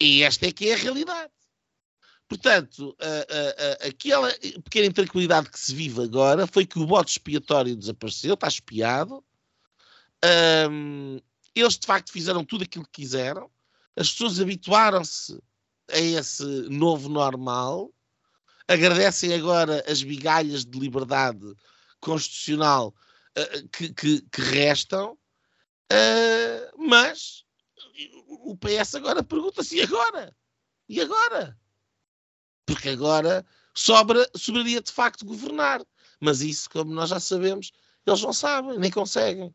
[0.00, 1.32] E esta é que é a realidade.
[2.28, 4.32] Portanto, a, a, a, aquela
[4.64, 9.24] pequena intranquilidade que se vive agora foi que o bote expiatório desapareceu, está espiado.
[10.70, 11.20] Um,
[11.54, 13.50] eles de facto fizeram tudo aquilo que quiseram.
[13.94, 15.40] As pessoas habituaram-se
[15.90, 17.92] a esse novo normal.
[18.68, 21.54] Agradecem agora as migalhas de liberdade
[22.00, 22.94] constitucional
[23.38, 25.16] uh, que, que, que, restam.
[25.92, 27.44] Uh, mas
[28.26, 30.34] o PS agora pergunta-se, e agora?
[30.88, 31.56] E agora?
[32.64, 35.82] Porque agora sobra, sobraria de facto governar.
[36.20, 37.70] Mas isso, como nós já sabemos,
[38.06, 39.54] eles não sabem, nem conseguem.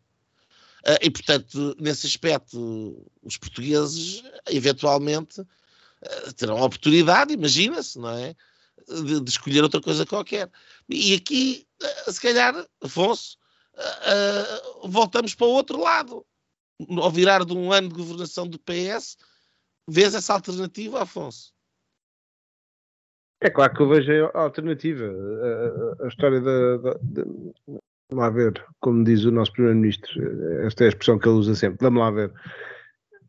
[0.84, 8.36] Uh, e, portanto, nesse aspecto, os portugueses, eventualmente, uh, terão a oportunidade, imagina-se, não é?
[8.88, 10.52] De, de, escolher outra coisa qualquer.
[10.90, 13.38] E aqui, uh, se calhar, Afonso,
[14.84, 16.26] voltamos para o outro lado
[17.00, 19.18] ao virar de um ano de governação do PS,
[19.88, 21.54] vês essa alternativa, Afonso?
[23.40, 25.06] É claro que eu vejo a alternativa.
[25.06, 27.26] A, a, história da, da,
[28.12, 31.56] Vamos lá ver, como diz o nosso Primeiro-Ministro, esta é a expressão que ele usa
[31.56, 32.30] sempre, vamos lá ver.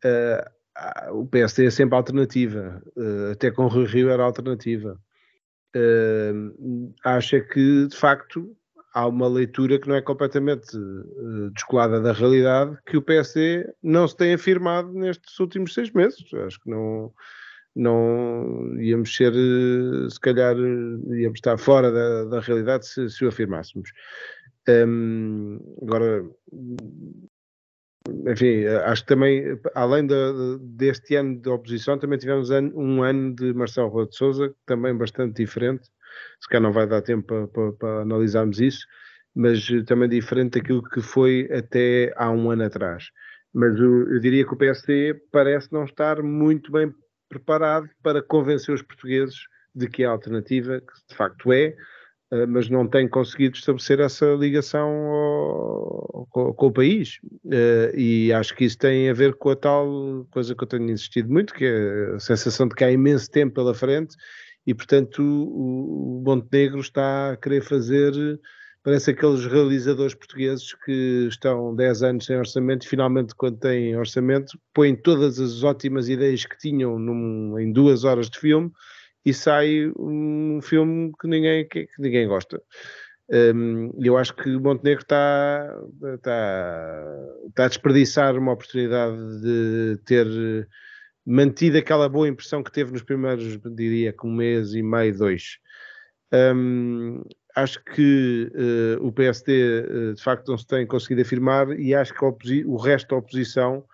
[0.03, 4.99] Uh, o PS é sempre alternativa, uh, até com o Rio Rio era alternativa.
[5.75, 8.55] Uh, acha que, de facto,
[8.93, 14.07] há uma leitura que não é completamente uh, descolada da realidade, que o PSD não
[14.07, 16.23] se tem afirmado nestes últimos seis meses.
[16.45, 17.11] Acho que não,
[17.75, 23.25] não íamos ser, uh, se calhar, uh, íamos estar fora da, da realidade se, se,
[23.25, 23.89] o afirmássemos.
[24.69, 26.23] Um, agora,
[28.27, 30.15] enfim, acho que também, além de,
[30.59, 35.35] deste ano de oposição, também tivemos um ano de Marcelo Rua de Souza, também bastante
[35.35, 35.89] diferente
[36.41, 38.85] se calhar não vai dar tempo para, para, para analisarmos isso,
[39.35, 43.05] mas também diferente daquilo que foi até há um ano atrás.
[43.53, 46.93] Mas eu, eu diria que o PSD parece não estar muito bem
[47.29, 49.35] preparado para convencer os portugueses
[49.73, 51.75] de que a alternativa, que de facto é,
[52.47, 57.19] mas não tem conseguido estabelecer essa ligação ao, com, com, o país.
[57.51, 60.89] Eh, e acho que isso tem a ver com a tal coisa que eu tenho
[60.89, 64.15] insistido muito, que é a sensação de que há imenso tempo pela frente
[64.65, 68.13] e, portanto, o, o Montenegro está a querer fazer.
[68.83, 74.57] Parece aqueles realizadores portugueses que estão 10 anos sem orçamento e finalmente, quando têm orçamento,
[74.73, 78.71] põem todas as ótimas ideias que tinham num, em duas horas de filme
[79.25, 82.61] e sai um filme que ninguém, que, que ninguém gosta.
[83.29, 85.75] Um, eu acho que Montenegro está,
[86.15, 90.27] está, está a desperdiçar uma oportunidade de ter
[91.25, 95.57] mantido aquela boa impressão que teve nos primeiros, diria que um mês e meio, dois.
[96.33, 97.21] Um,
[97.55, 101.93] acho que uh, o PSD uh, eh, de facto não se tem conseguido afirmar e
[101.93, 103.85] acho que o resto da oposição,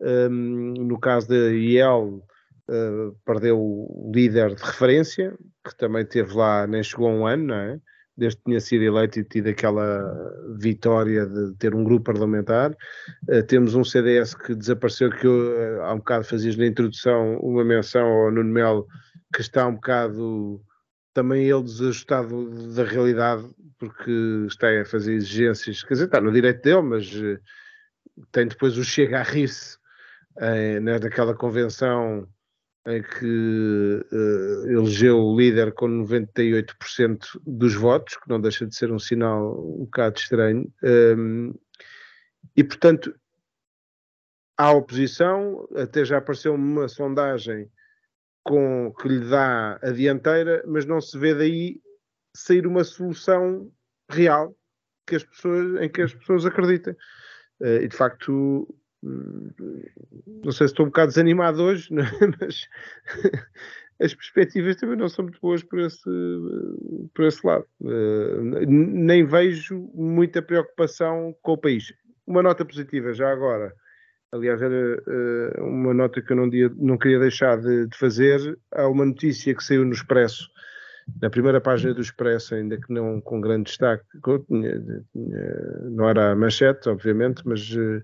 [0.00, 2.24] um, no caso da IEL,
[2.70, 7.46] uh, perdeu o líder de referência, que também teve lá, nem chegou a um ano,
[7.48, 7.80] não é?
[8.16, 12.70] desde que tinha sido eleito e tido aquela vitória de ter um grupo parlamentar.
[13.28, 17.38] Uh, temos um CDS que desapareceu, que eu, uh, há um bocado fazias na introdução
[17.38, 18.86] uma menção ao Nuno Melo,
[19.34, 20.60] que está um bocado
[21.14, 26.62] também ele desajustado da realidade, porque está a fazer exigências, quer dizer, está no direito
[26.62, 27.10] dele, mas
[28.30, 29.76] tem depois o chega a rir-se
[30.36, 32.28] uh, naquela convenção
[32.86, 38.90] em que uh, elegeu o líder com 98% dos votos, que não deixa de ser
[38.90, 40.72] um sinal um bocado estranho.
[40.82, 41.54] Um, ehm,
[42.56, 43.14] e, portanto,
[44.56, 47.70] à oposição, até já apareceu uma sondagem
[48.42, 51.80] com, que lhe dá a dianteira, mas não se vê daí
[52.34, 53.70] sair uma solução
[54.10, 54.56] real
[55.06, 56.94] que as pessoas, em que as pessoas acreditem.
[57.60, 58.66] Uh, e de facto,
[59.02, 62.04] não sei se estou um bocado desanimado hoje, é?
[62.40, 62.68] mas
[64.00, 66.10] as perspectivas também não são muito boas por esse,
[67.14, 67.66] por esse lado.
[67.80, 71.92] Uh, nem vejo muita preocupação com o país.
[72.26, 73.74] Uma nota positiva já agora,
[74.32, 78.58] aliás, era uh, uma nota que eu não, dia, não queria deixar de, de, fazer.
[78.72, 80.48] Há uma notícia que saiu no Expresso,
[81.20, 84.04] na primeira página do Expresso, ainda que não com grande destaque,
[85.90, 88.02] não era a manchete, obviamente, mas uh,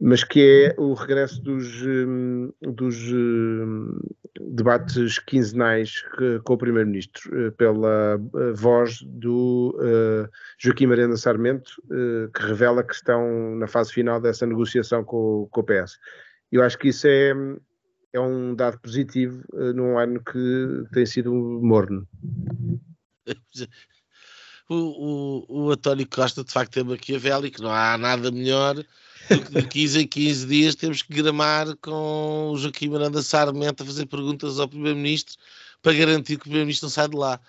[0.00, 3.98] mas que é o regresso dos, hum, dos hum,
[4.40, 6.02] debates quinzenais
[6.44, 11.82] com o Primeiro-Ministro, eh, pela eh, voz do uh, Joaquim Marena Sarmento,
[12.34, 15.98] que revela que estão na fase final dessa negociação com, com o PS.
[16.52, 17.32] Eu acho que isso é,
[18.12, 19.42] é um dado positivo
[19.74, 22.06] num ano que tem sido morno.
[24.70, 28.76] O, o, o António Costa, de facto, é maquiavélico, não há nada melhor
[29.50, 34.06] de 15 em 15 dias temos que gramar com o Joaquim Miranda Sarmento a fazer
[34.06, 35.36] perguntas ao Primeiro-Ministro
[35.82, 37.40] para garantir que o Primeiro-Ministro não sai de lá.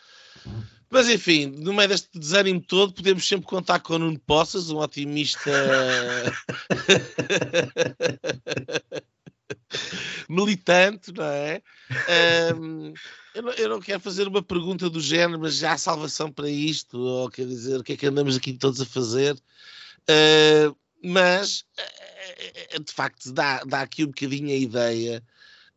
[0.90, 4.80] Mas enfim, no meio deste desânimo todo, podemos sempre contar com o Nuno Poças, um
[4.80, 5.52] otimista
[10.28, 11.62] militante, não é?
[12.56, 12.92] Um,
[13.36, 16.50] eu, não, eu, não, quero fazer uma pergunta do género, mas já há salvação para
[16.50, 19.36] isto, ou quer dizer, o que é que andamos aqui todos a fazer?
[20.10, 25.24] Uh, mas eh, eh, de facto dá, dá aqui um bocadinho a ideia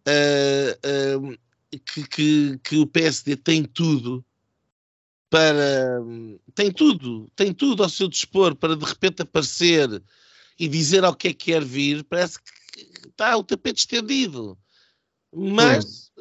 [0.06, 1.38] uh, uh,
[1.86, 4.24] que, que, que, o PSD tem tudo
[5.30, 6.00] para
[6.54, 10.02] tem tudo, tem tudo ao seu dispor para de repente aparecer
[10.58, 14.58] e dizer ao que é que quer vir, parece que está o tapete estendido.
[15.34, 16.12] Mas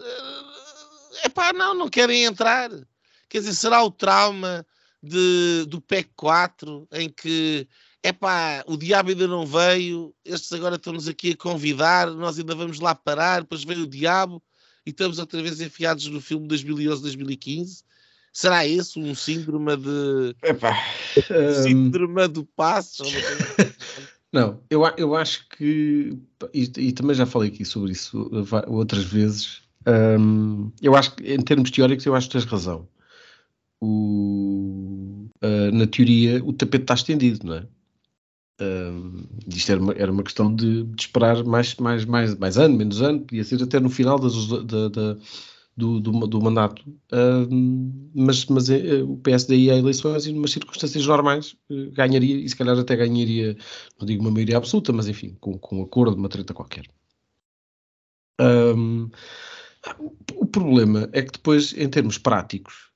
[1.24, 2.70] é pá, não, não querem entrar.
[3.28, 4.66] Quer dizer, será o trauma
[5.04, 7.68] de, do PEC 4 em que
[8.04, 12.56] é pá, o diabo ainda não veio, estes agora estão-nos aqui a convidar, nós ainda
[12.56, 14.42] vamos lá parar, depois veio o diabo
[14.86, 17.84] e estamos outra vez enfiados no filme 2011-2015.
[18.34, 20.36] Será esse um síndrome de.
[20.42, 20.74] Epá,
[21.18, 21.64] um...
[21.64, 23.04] Síndrome do passo?
[23.04, 23.18] Assim?
[24.32, 26.18] não, eu, eu acho que.
[26.54, 28.32] E, e, também já falei aqui sobre isso
[28.68, 29.62] outras vezes.
[29.86, 32.88] Um, eu acho que, em termos teóricos, eu acho que tens razão.
[33.82, 37.68] O, uh, na teoria, o tapete está estendido, não é?
[38.62, 42.78] Uh, isto era uma, era uma questão de, de, esperar mais, mais, mais, mais ano,
[42.78, 45.18] menos ano, podia ser até no final das, da, da,
[45.76, 46.88] do, do, do, mandato.
[47.12, 47.50] Uh,
[48.14, 52.48] mas mas uh, o PSD ia a eleições e, numas circunstâncias normais, eh, ganharia, e
[52.48, 53.58] se calhar até ganharia,
[54.00, 56.86] não digo uma maioria absoluta, mas enfim, com, com um acordo, uma treta qualquer.
[60.36, 62.92] o problema é que depois, em termos práticos,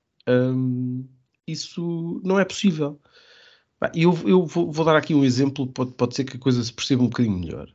[1.47, 2.99] isso não é possível.
[3.93, 6.73] Eu, eu vou, vou, dar aqui um exemplo, pode, pode ser que a coisa se
[6.73, 7.69] perceba um bocadinho melhor.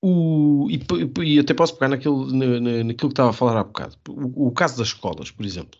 [0.00, 0.80] O, e,
[1.22, 3.96] e, até posso pegar naquilo, na, naquilo que estava a falar há bocado.
[4.08, 5.78] O, o, caso das escolas, por exemplo.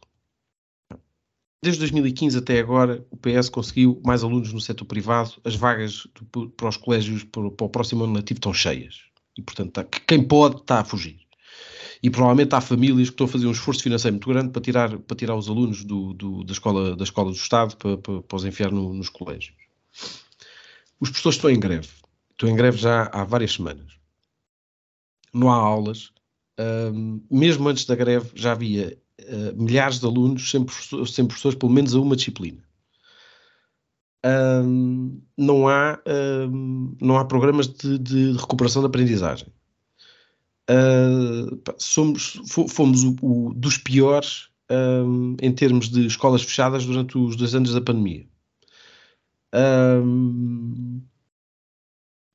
[1.60, 5.34] Desde 2015 até agora, o PS conseguiu mais alunos no setor privado.
[5.44, 9.02] As vagas do, para os colégios para, para, o próximo ano letivo estão cheias.
[9.36, 11.21] E, portanto, está, quem pode está a fugir.
[12.02, 14.98] E provavelmente há famílias que estão a fazer um esforço financeiro muito grande para tirar,
[14.98, 18.36] para tirar os alunos do, do, da, escola, da escola do Estado para, para, para
[18.36, 19.54] os enfiar no, nos colégios.
[21.00, 21.88] Os professores estão em greve.
[22.30, 23.92] Estão em greve já há várias semanas.
[25.32, 26.12] Não há aulas.
[26.58, 31.58] Um, mesmo antes da greve já havia uh, milhares de alunos sem professores, sem professores,
[31.58, 32.62] pelo menos a uma disciplina.
[34.24, 36.00] Um, não, há,
[36.48, 39.48] um, não há programas de, de recuperação da aprendizagem.
[40.72, 47.36] Uh, somos, fomos o, o dos piores um, em termos de escolas fechadas durante os
[47.36, 48.26] dois anos da pandemia.
[49.54, 51.02] Um,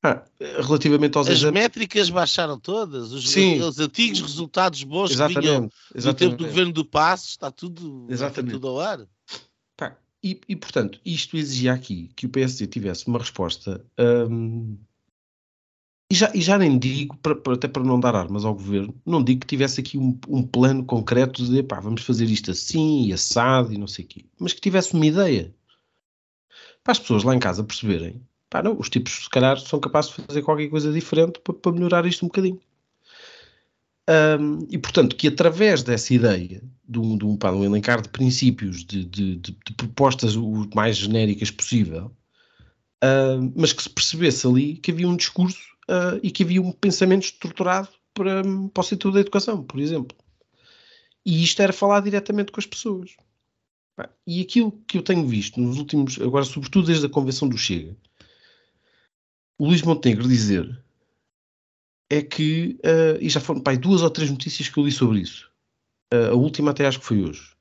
[0.03, 0.23] ah,
[0.61, 1.61] relativamente aos As exames...
[1.61, 3.59] métricas baixaram todas, os, Sim.
[3.61, 8.05] os antigos resultados bons exatamente, que vinham do tempo do governo do Passo, está tudo,
[8.09, 8.39] exatamente.
[8.39, 9.07] está tudo ao ar.
[9.75, 13.83] Pá, e, e, portanto, isto exigia aqui que o PSD tivesse uma resposta
[14.29, 14.77] um,
[16.10, 18.95] e já, e já nem digo, para, para, até para não dar armas ao governo,
[19.05, 23.05] não digo que tivesse aqui um, um plano concreto de pá, vamos fazer isto assim
[23.08, 25.53] e assado e não sei o quê, mas que tivesse uma ideia
[26.84, 30.16] para as pessoas lá em casa perceberem pá, não, os tipos se calhar são capazes
[30.16, 32.60] de fazer qualquer coisa diferente para, para melhorar isto um bocadinho.
[34.10, 38.01] Um, e portanto, que através dessa ideia de um, de um, pá, de um elencar
[38.01, 42.10] de princípios, de, de, de, propostas o mais genéricas possível,
[43.53, 47.23] mas que se percebesse ali que havia um discurso uh, e que havia um pensamento
[47.23, 50.17] estruturado para, para o setor da educação, por exemplo.
[51.25, 53.15] E isto era falar diretamente com as pessoas.
[54.25, 57.97] E aquilo que eu tenho visto nos últimos, agora sobretudo desde a convenção do Chega,
[59.57, 60.83] o Luís Montenegro dizer
[62.09, 65.21] é que, uh, e já foram pai, duas ou três notícias que eu li sobre
[65.21, 65.51] isso,
[66.13, 67.57] uh, a última até acho que foi hoje,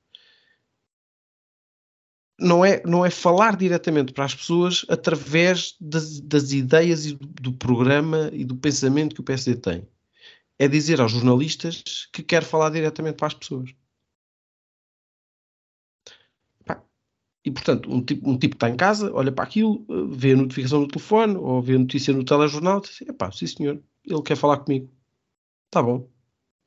[2.38, 7.52] não é, não é falar diretamente para as pessoas através das, das ideias e do,
[7.52, 9.88] programa e do pensamento que o PSD tem.
[10.58, 13.74] É dizer aos jornalistas que quer falar diretamente para as pessoas.
[17.44, 20.80] E, portanto, um tipo, um tipo está em casa, olha para aquilo, vê a notificação
[20.80, 24.58] no telefone ou vê a notícia no telejornal diz: Epá, sim senhor, ele quer falar
[24.58, 24.90] comigo.
[25.66, 26.10] Está bom.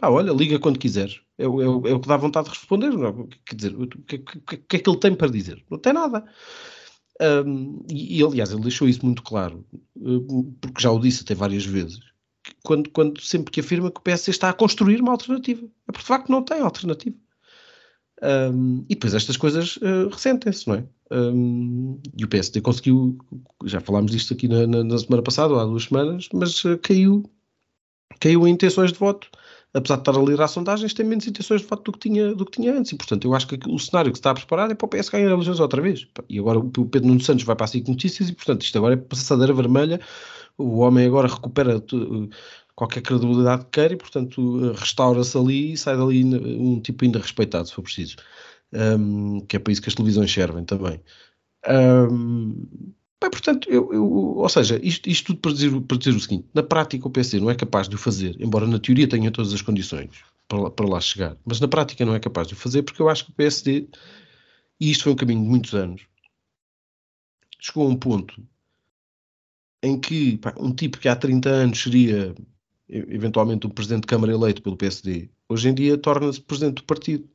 [0.01, 1.21] Ah, olha, liga quando quiseres.
[1.39, 2.91] É, é, é, o que dá vontade de responder.
[2.91, 3.07] Não?
[3.07, 3.27] É?
[3.45, 5.63] Quer dizer, o que, que, que, é que ele tem para dizer?
[5.71, 6.25] Não tem nada.
[7.21, 9.65] Um, e, e, aliás, ele deixou isso muito claro,
[10.61, 11.99] porque já o disse até várias vezes,
[12.63, 15.65] quando, quando sempre que afirma que o PS está a construir uma alternativa.
[15.65, 17.15] É porque de facto não tem alternativa.
[18.21, 20.85] Um, e depois estas coisas uh, ressentem-se, não é?
[21.11, 23.17] Um, e o PSD conseguiu,
[23.63, 26.77] já falámos disto aqui na, na, na semana passada, ou há duas semanas, mas uh,
[26.77, 27.23] caiu,
[28.19, 29.28] caiu em intenções de voto
[29.73, 32.33] apesar de estar a ler as sondagens, tem menos intenções de voto do que tinha,
[32.33, 32.91] do que tinha antes.
[32.91, 34.89] E, portanto, eu acho que o cenário que se está a preparar é para o
[34.89, 36.07] PS ganhar eleições outra vez.
[36.27, 38.95] E agora o Pedro Nuno Santos vai para as 5 notícias e, portanto, isto agora
[38.95, 39.99] é passadeira vermelha.
[40.57, 41.83] O homem agora recupera
[42.75, 47.67] qualquer credibilidade que quer e, portanto, restaura-se ali e sai dali um tipo ainda respeitado,
[47.67, 48.15] se for preciso.
[48.71, 51.01] Um, que é para isso que as televisões servem também.
[51.67, 52.65] Um,
[53.21, 56.47] Bem, portanto, eu, eu, ou seja, isto, isto tudo para dizer, para dizer o seguinte:
[56.53, 59.53] na prática, o PC não é capaz de o fazer, embora na teoria tenha todas
[59.53, 62.57] as condições para lá, para lá chegar, mas na prática não é capaz de o
[62.57, 63.89] fazer porque eu acho que o PSD,
[64.79, 66.07] e isto foi um caminho de muitos anos,
[67.59, 68.41] chegou a um ponto
[69.83, 72.33] em que pá, um tipo que há 30 anos seria
[72.87, 77.29] eventualmente um presidente de Câmara eleito pelo PSD, hoje em dia torna-se presidente do partido.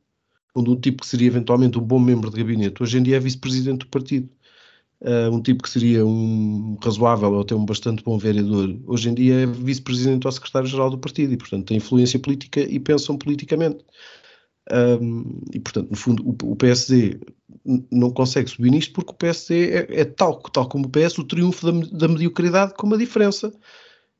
[0.57, 3.19] Onde um tipo que seria eventualmente um bom membro de gabinete, hoje em dia é
[3.19, 4.29] vice-presidente do partido.
[5.01, 9.13] Uh, um tipo que seria um razoável ou até um bastante bom vereador, hoje em
[9.13, 13.83] dia é vice-presidente ou secretário-geral do partido e, portanto, tem influência política e pensam politicamente.
[14.71, 17.19] Um, e, portanto, no fundo, o, o PSD
[17.91, 21.23] não consegue subir nisto porque o PSD é, é, tal, tal como o PS, o
[21.23, 23.53] triunfo da, da mediocridade, com uma diferença.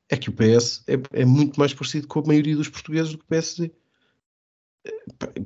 [0.09, 3.17] É que o PS é, é, muito mais parecido com a maioria dos portugueses do
[3.17, 3.71] que o PSD.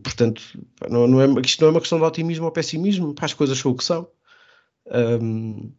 [0.04, 0.42] Portanto,
[0.90, 3.72] não, não é, isto não é uma questão de otimismo ou pessimismo, as coisas são
[3.72, 4.10] o que são.
[4.86, 5.74] Um...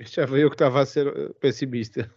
[0.00, 2.12] Já veio eu que estava a ser eh, pessimista.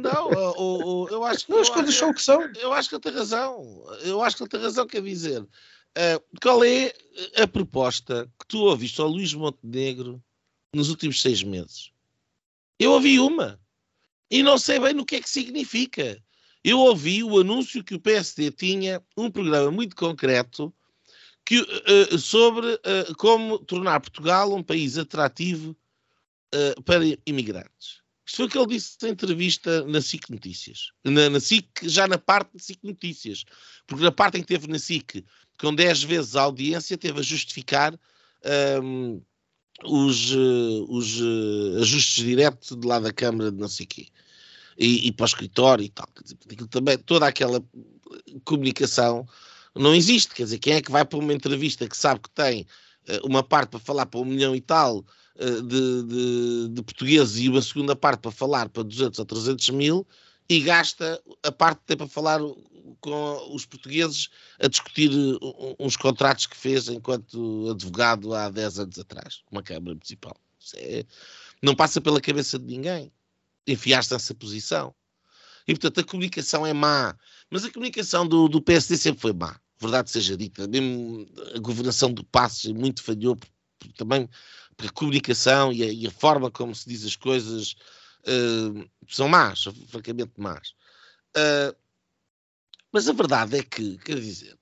[0.00, 1.52] Não, o, o, eu acho que.
[1.52, 2.42] Não, as coisas são o que são.
[2.54, 3.84] Eu acho que ele tem razão.
[4.02, 5.40] Eu acho que ele tem razão, quer dizer.
[5.42, 6.92] Uh, qual é
[7.36, 10.22] a proposta que tu ouviste ao Luís Montenegro
[10.74, 11.92] nos últimos seis meses?
[12.78, 13.60] Eu ouvi uma.
[14.28, 16.20] E não sei bem no que é que significa.
[16.64, 20.74] eu ouvi o anúncio que o PSD tinha um programa muito concreto
[21.44, 25.76] que, uh, sobre uh, como tornar Portugal um país atrativo
[26.54, 28.00] uh, para imigrantes.
[28.24, 30.92] Isto foi o que ele disse na entrevista na SIC Notícias.
[31.04, 33.44] Na, na, SIC, já na parte de SIC Notícias.
[33.86, 35.24] Porque na parte em que teve na SIC,
[35.58, 37.98] com 10 vezes a audiência, teve a justificar
[38.82, 39.20] um,
[39.84, 40.30] os,
[40.88, 41.20] os
[41.80, 44.06] ajustes diretos de lá da Câmara de não sei quê.
[44.78, 46.08] E, e para o escritório e tal.
[46.22, 46.36] Dizer,
[46.68, 47.62] também, toda aquela
[48.44, 49.26] comunicação
[49.74, 50.34] não existe.
[50.34, 52.66] Quer dizer, quem é que vai para uma entrevista que sabe que tem
[53.08, 57.38] uh, uma parte para falar para um milhão e tal uh, de, de, de, portugueses
[57.38, 60.06] e uma segunda parte para falar para 200 ou 300 mil
[60.48, 62.40] e gasta a parte que tem para falar
[63.00, 64.28] com os portugueses
[64.60, 65.10] a discutir
[65.78, 70.36] uns contratos que fez enquanto advogado há 10 anos atrás, uma Câmara Municipal.
[70.76, 71.04] É,
[71.62, 73.12] não passa pela cabeça de ninguém
[73.66, 74.94] enfiar-se nessa posição.
[75.66, 77.16] E, portanto, a comunicação é má.
[77.50, 80.66] Mas a comunicação do, do PSD sempre foi má, verdade seja dita.
[80.66, 83.48] Mesmo a governação do Passos muito falhou por,
[83.78, 84.28] por, também
[84.76, 87.74] porque a comunicação e a, e a, forma como se diz as coisas
[88.26, 90.70] uh, são más, francamente más.
[91.36, 91.76] Uh,
[92.90, 94.58] mas a verdade é que, quer dizer,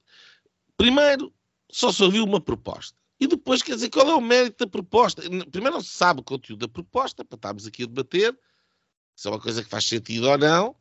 [0.76, 1.32] primeiro
[1.70, 2.98] só se ouviu uma proposta.
[3.20, 5.22] E depois, quer dizer, qual é o mérito da proposta?
[5.50, 8.36] Primeiro não se sabe o conteúdo da proposta, para estarmos aqui a debater
[9.20, 10.74] se é uma coisa que faz sentido ou não.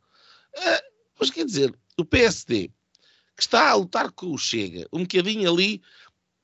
[0.56, 2.70] Uh, mas quer dizer, o PSD,
[3.36, 5.82] que está a lutar com o Chega, um bocadinho ali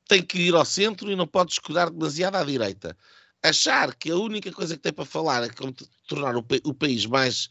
[0.09, 2.97] tem que ir ao centro e não pode escurar demasiado à direita.
[3.43, 5.75] Achar que a única coisa que tem para falar é como
[6.09, 7.49] tornar o, o país mais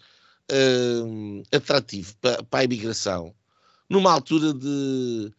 [0.51, 3.33] uh, atrativo para, a imigração,
[3.89, 5.31] numa altura de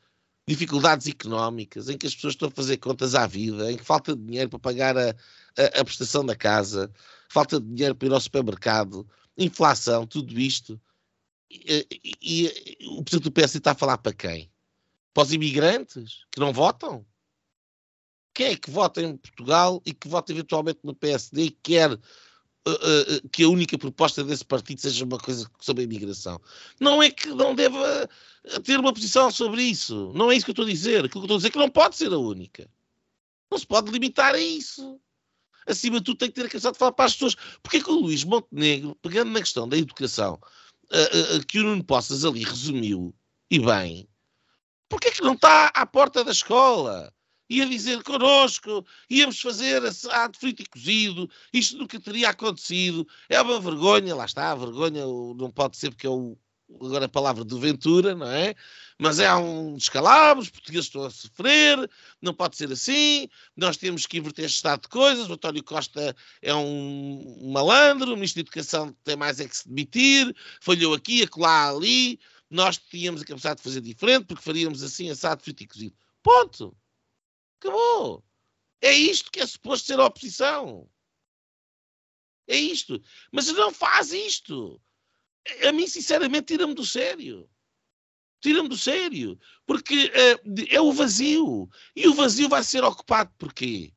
[0.46, 4.14] dificuldades económicas, em que as pessoas estão a fazer contas à vida, em que falta
[4.14, 6.90] dinheiro para pagar a, a, a prestação da casa,
[7.28, 9.06] falta de dinheiro para ir ao supermercado,
[9.36, 10.80] inflação, tudo isto.
[11.50, 11.86] E,
[12.22, 14.50] e, o Presidente do PSD está a falar para quem?
[15.14, 17.06] Para os imigrantes que não votam?
[18.34, 21.96] Quem é que vota em Portugal e que vota eventualmente no PSD e quer uh,
[21.96, 26.38] uh, que a única proposta desse partido seja uma coisa sobre a imigração?
[26.78, 28.08] Não é que não deva
[28.62, 30.12] ter uma posição sobre isso.
[30.14, 31.04] Não é isso que eu estou a dizer.
[31.04, 32.68] Aquilo que eu estou a dizer é que não pode ser a única.
[33.50, 35.00] Não se pode limitar a isso
[35.66, 37.34] acima de tudo, tem que ter a capacidade de falar para as pessoas.
[37.62, 40.40] Porque é que o Luís Montenegro, pegando na questão da educação,
[40.92, 43.14] uh, uh, que o Nuno Poças ali resumiu,
[43.50, 44.08] e bem,
[44.88, 47.12] porque é que não está à porta da escola?
[47.48, 53.60] Ia dizer connosco, íamos fazer assado frito e cozido, isto nunca teria acontecido, é uma
[53.60, 56.36] vergonha, lá está, a vergonha não pode ser porque é o,
[56.74, 58.54] agora a palavra do Ventura, não é?
[58.98, 61.90] Mas é um descalabro, os portugueses estão a sofrer,
[62.20, 66.16] não pode ser assim, nós temos que inverter este estado de coisas, o António Costa
[66.40, 71.22] é um malandro, o Ministro da Educação tem mais é que se demitir, falhou aqui,
[71.22, 72.18] acolá, ali,
[72.50, 75.96] nós tínhamos a capacidade de fazer diferente, porque faríamos assim, assado, frito e cozido.
[76.22, 76.76] Ponto.
[77.60, 78.24] Acabou.
[78.80, 80.88] É isto que é suposto ser a oposição.
[82.46, 83.02] É isto.
[83.32, 84.80] Mas não faz isto
[85.68, 87.48] a mim, sinceramente, tira-me do sério.
[88.40, 89.38] Tira-me do sério.
[89.66, 91.68] Porque uh, é o vazio.
[91.94, 93.92] E o vazio vai ser ocupado por quê?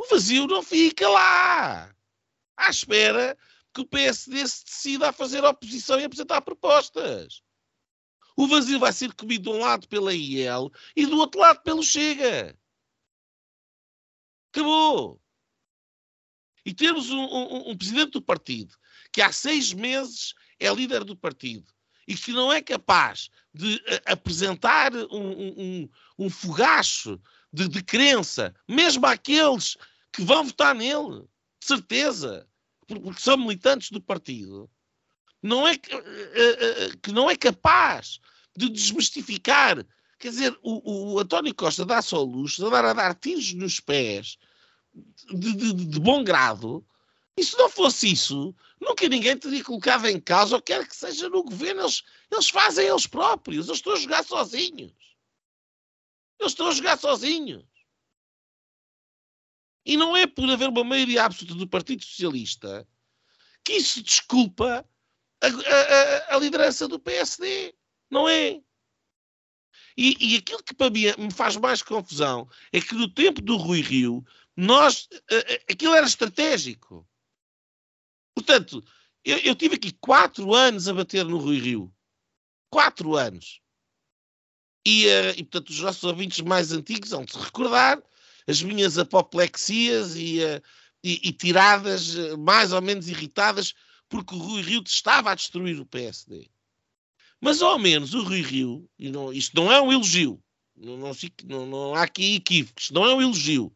[0.00, 1.94] O vazio não fica lá.
[2.56, 3.36] À espera
[3.72, 7.42] que o PSD se decida a fazer oposição e apresentar propostas.
[8.36, 11.82] O vazio vai ser comido de um lado pela IEL e do outro lado pelo
[11.82, 12.56] Chega.
[14.52, 15.20] Acabou.
[16.64, 18.74] E temos um, um, um presidente do partido
[19.12, 21.74] que há seis meses é líder do partido
[22.06, 25.88] e que não é capaz de uh, apresentar um, um,
[26.18, 27.20] um fogacho
[27.52, 29.76] de, de, crença, mesmo àqueles
[30.12, 31.22] que vão votar nele,
[31.60, 32.46] de certeza,
[32.86, 34.70] porque são militantes do partido,
[35.42, 38.20] não é que, uh, que não é capaz
[38.56, 39.84] de desmistificar.
[40.18, 43.80] Quer dizer, o, o António Costa dá-se ao luxo de dar a dar tiros nos
[43.80, 44.38] pés
[45.32, 46.84] de, de, de bom grado
[47.36, 51.28] e se não fosse isso, nunca ninguém teria colocado em causa, ou quer que seja
[51.28, 53.66] no governo, eles, eles fazem eles próprios.
[53.66, 54.92] Eles estão a jogar sozinhos.
[56.38, 57.64] Eles estão a jogar sozinhos.
[59.84, 62.86] E não é por haver uma maioria absoluta do Partido Socialista
[63.64, 64.86] que isso desculpa
[65.40, 67.74] a, a, a liderança do PSD.
[68.10, 68.60] Não é?
[69.96, 73.56] E, e, aquilo que para mim me faz mais confusão é que no tempo do
[73.56, 74.24] Rui Rio,
[74.56, 75.08] nós,
[75.70, 77.08] aquilo era estratégico.
[78.34, 78.84] Portanto,
[79.24, 81.94] eu, eu tive aqui quatro anos a bater no Rui Rio.
[82.70, 83.60] Quatro anos.
[84.86, 88.02] E, uh, e, portanto, os nossos ouvintes mais antigos vão se recordar
[88.46, 90.62] as minhas apoplexias e, uh,
[91.02, 93.72] e, e, tiradas uh, mais ou menos irritadas
[94.08, 96.50] porque o Rui Rio estava a destruir o PSD.
[97.40, 100.42] Mas ao menos o Rui Rio, e não, isto não é um elogio,
[100.76, 101.12] não, não,
[101.44, 103.74] não, não há aqui equívocos, não é um elogio,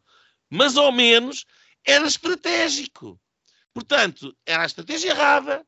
[0.51, 1.45] mas ao menos
[1.85, 3.21] era estratégico.
[3.79, 5.65] Portanto, era a estratégia errada,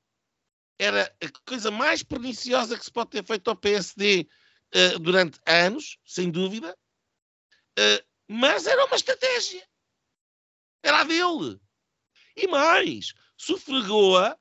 [0.76, 4.26] era a coisa mais perniciosa que se pode ter feito ao PSD uh,
[4.72, 6.76] eh, durante anos, sem dúvida,
[7.78, 9.64] uh, mas era uma estratégia.
[10.82, 11.60] Era a dele.
[12.36, 14.36] E mais, sufragou-a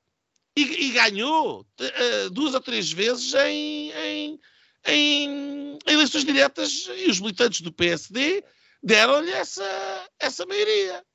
[0.57, 4.39] e, e, ganhou uh, duas ou três vezes em, em,
[4.87, 8.43] em, eleições diretas e os militantes do PSD
[8.81, 11.05] deram-lhe essa, essa maioria.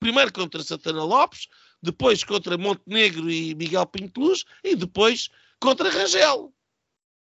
[0.00, 1.46] Primeiro contra Santana Lopes,
[1.82, 5.28] depois contra Montenegro e Miguel Pinteluz e depois
[5.60, 6.54] contra Rangel.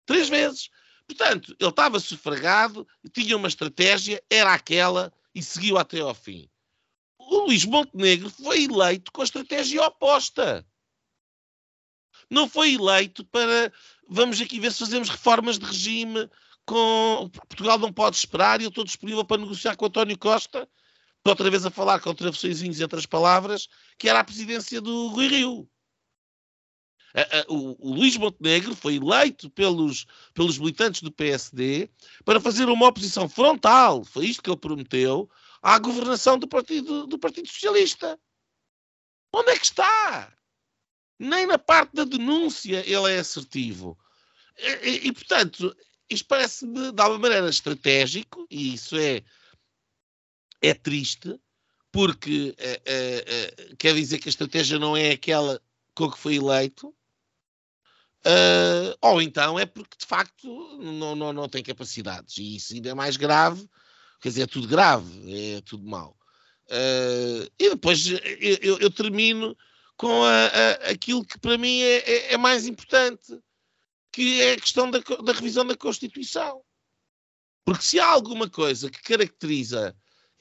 [0.07, 0.71] Três vezes.
[1.07, 6.49] Portanto, ele estava sufragado, tinha uma estratégia, era aquela e seguiu até ao fim.
[7.19, 10.67] O Luís Montenegro foi eleito com a estratégia oposta.
[12.31, 13.73] Não foi eleito para
[14.09, 16.29] vamos aqui ver se fazemos reformas de regime
[16.65, 20.69] com Portugal não pode esperar e eu estou disponível para negociar com António Costa,
[21.31, 23.69] outra vez a falar com travessõezinhos entre as palavras,
[23.99, 25.69] que era a presidência do Rui Rio.
[27.49, 30.05] O, o Luís Montenegro foi eleito pelos,
[30.35, 31.89] pelos militantes do PSD
[32.27, 35.31] para fazer uma oposição frontal, foi isto que ele prometeu,
[35.63, 38.19] à governação do Partido, do partido Socialista.
[39.33, 40.33] Onde é que está?
[41.19, 43.99] Nem na parte da denúncia ele é assertivo.
[44.59, 45.75] E, e, e portanto,
[46.09, 49.23] isto parece-me, de alguma maneira, estratégico, e isso é,
[50.61, 51.39] é triste,
[51.93, 55.61] porque é, é, quer dizer que a estratégia não é aquela
[55.95, 56.95] com que foi eleito,
[59.01, 62.95] ou então é porque, de facto, não, não, não tem capacidades, e isso ainda é
[62.95, 63.69] mais grave,
[64.21, 66.17] quer dizer, é tudo grave, é tudo mau.
[67.59, 68.07] E depois
[68.61, 69.57] eu, eu termino
[69.97, 73.39] com a, a, aquilo que para mim é, é, é, mais importante,
[74.13, 76.63] que é a questão da, da, revisão da Constituição.
[77.65, 79.97] Porque se há alguma coisa que caracteriza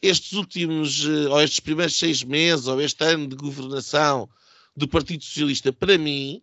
[0.08, 4.30] estes últimos, eh, ou estes primeiros seis meses, ou este ano de governação
[4.76, 6.42] do Partido Socialista, para mim,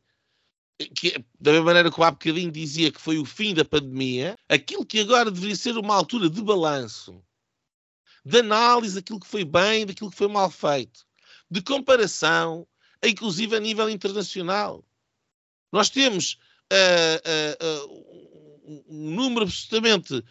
[0.95, 4.37] que, da mesma maneira que o há bocadinho dizia que foi o fim da pandemia,
[4.49, 7.23] aquilo que agora deveria ser uma altura de balanço,
[8.25, 11.05] de análise daquilo que foi bem, daquilo que foi mal feito,
[11.51, 12.67] de comparação,
[13.05, 14.85] inclusive a nível internacional.
[15.71, 16.39] Nós temos
[16.73, 20.23] uh, uh, um número absolutamente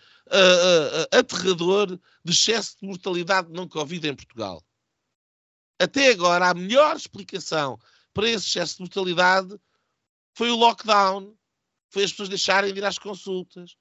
[1.12, 4.64] aterrador de excesso de mortalidade não Covid em Portugal.
[5.80, 7.80] Até agora, a melhor explicação
[8.14, 9.60] para esse excesso de mortalidade
[10.34, 11.36] foi o lockdown,
[11.90, 13.76] foi as pessoas deixarem de ir às consultas,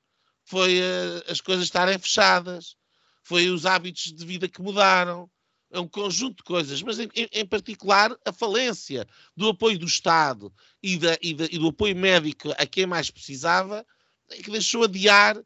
[0.44, 0.80] foi
[1.28, 2.76] as coisas estarem fechadas,
[3.22, 5.30] foi os hábitos de vida que mudaram,
[5.70, 10.52] é um conjunto de coisas, mas em, em, particular a falência do apoio do Estado
[10.82, 13.86] e, da, e, da, e, do apoio médico a quem mais precisava,
[14.30, 15.40] é que deixou adiar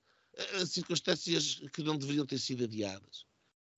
[0.55, 3.27] uh, circunstâncias que não deveriam ter sido adiadas.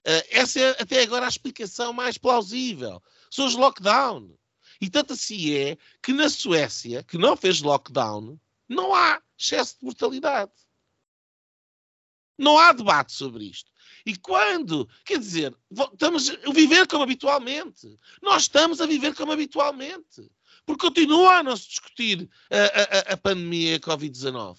[0.07, 3.03] Uh, essa é até agora a explicação mais plausível.
[3.31, 4.37] São os lockdown.
[4.81, 8.39] E tanto assim é que na Suécia, que não fez lockdown,
[8.69, 10.53] não há excesso de mortalidade.
[12.39, 13.71] Não há debate sobre isto.
[14.05, 14.89] E quando?
[15.05, 15.57] Quer dizer,
[15.93, 17.99] estamos a viver como habitualmente.
[18.23, 20.31] Nós estamos a viver como habitualmente.
[20.65, 24.59] Porque continua a não se discutir a, a, a pandemia e a Covid-19.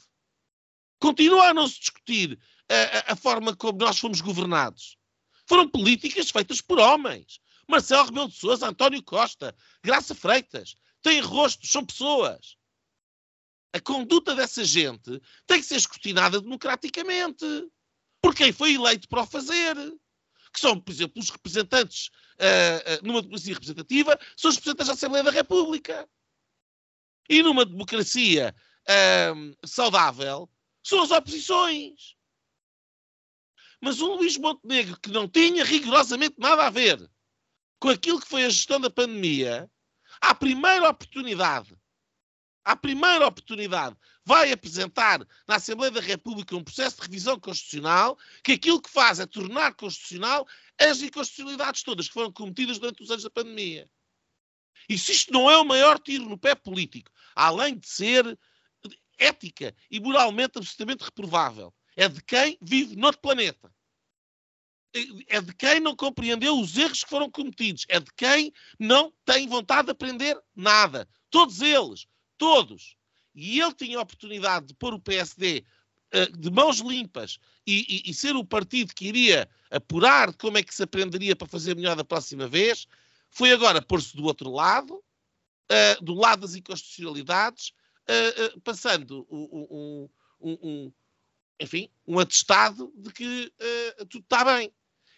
[0.99, 2.39] Continua a não se discutir
[2.69, 4.97] a, a, forma como nós fomos governados.
[5.45, 7.39] Foram políticas feitas por homens.
[7.67, 10.75] Marcelo Rebelo de Sousa, António Costa, Graça Freitas.
[11.01, 12.57] Têm rostos, são pessoas.
[13.73, 17.45] A conduta dessa gente tem que ser escrutinada democraticamente
[18.21, 19.75] por quem foi eleito para o fazer.
[20.53, 22.07] Que são, por exemplo, os representantes,
[22.39, 26.09] uh, uh, numa democracia representativa, são os representantes da Assembleia da República.
[27.29, 28.55] E numa democracia
[28.89, 30.49] uh, saudável,
[30.87, 32.15] são as oposições.
[33.81, 37.09] Mas um Luís Montenegro que não tinha rigorosamente nada a ver
[37.79, 39.69] com aquilo que foi a gestão da pandemia,
[40.19, 41.77] à primeira oportunidade
[42.67, 48.51] à primeira oportunidade, vai apresentar na Assembleia da República um processo de revisão constitucional que
[48.51, 50.45] aquilo que faz é tornar constitucional
[50.77, 53.89] as inconstitucionalidades todas que foram cometidas durante os anos da pandemia.
[54.89, 58.37] E se isto não é o maior tiro no pé político, além de ser
[59.17, 63.71] ética e moralmente absolutamente reprovável, é de quem vive noutro planeta.
[65.27, 67.85] É de quem não compreendeu os erros que foram cometidos.
[67.89, 71.07] É de quem não tem vontade de aprender nada.
[71.29, 72.07] Todos eles
[72.37, 72.95] todos.
[73.35, 75.63] E ele tinha a oportunidade de pôr o PSD
[76.11, 80.63] eh, de mãos limpas e, e, e, ser o partido que iria apurar como é
[80.63, 82.87] que se aprenderia para fazer melhor da próxima vez.
[83.29, 87.73] Foi agora pôr-se do outro lado, uh, do lado das inconstitucionalidades,
[88.09, 90.09] uh, uh, passando um,
[90.41, 90.91] um, um,
[91.59, 93.51] enfim, um atestado de que
[93.99, 94.71] uh, tudo está bem.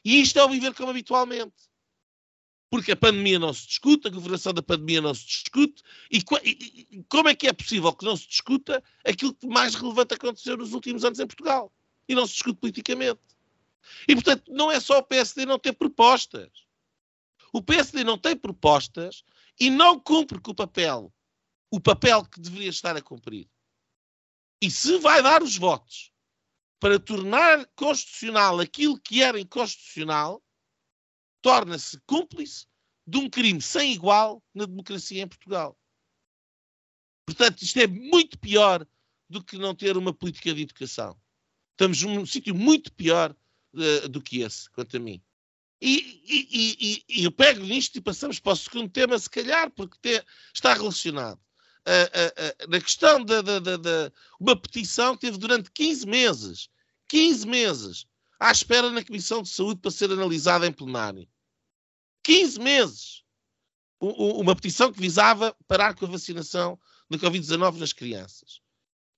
[0.03, 1.69] E isto é o viver como habitualmente.
[2.69, 5.81] Porque a pandemia não se discute, a governação da pandemia não se discute,
[6.11, 9.73] e, e, e como é que é possível que não se discuta aquilo que mais
[9.73, 11.73] relevante aconteceu nos últimos anos em Portugal?
[12.07, 13.19] E não se discute politicamente.
[14.07, 16.49] E, portanto, não é só o PSD não ter propostas.
[17.51, 19.23] O PSD não tem propostas
[19.59, 21.11] e não cumpre com o papel,
[21.71, 23.49] o papel que deveria estar a cumprir.
[24.61, 26.11] E se vai dar os votos
[26.79, 30.43] para tornar constitucional aquilo que era inconstitucional,
[31.41, 32.65] torna-se cúmplice
[33.05, 35.77] de um crime sem igual na democracia em Portugal.
[37.25, 38.87] Portanto, isto é muito pior
[39.29, 41.19] do que não ter uma política de educação.
[41.71, 43.35] Estamos num sítio muito pior
[43.73, 45.21] uh, do que esse, quanto a mim.
[45.81, 49.71] E, e, e, e, eu pego nisto e passamos para o segundo tema, se calhar,
[49.71, 51.39] porque te, está relacionado.
[51.89, 56.05] Uh, uh, uh, na questão da, da, da, da, uma petição que teve durante 15
[56.05, 56.69] meses,
[57.07, 58.05] 15 meses,
[58.39, 61.27] à espera na Comissão de Saúde para ser analisada em plenário.
[62.23, 63.23] 15 meses.
[63.99, 66.79] O, o, uma petição que visava parar com a vacinação
[67.09, 68.61] da Covid-19 nas crianças.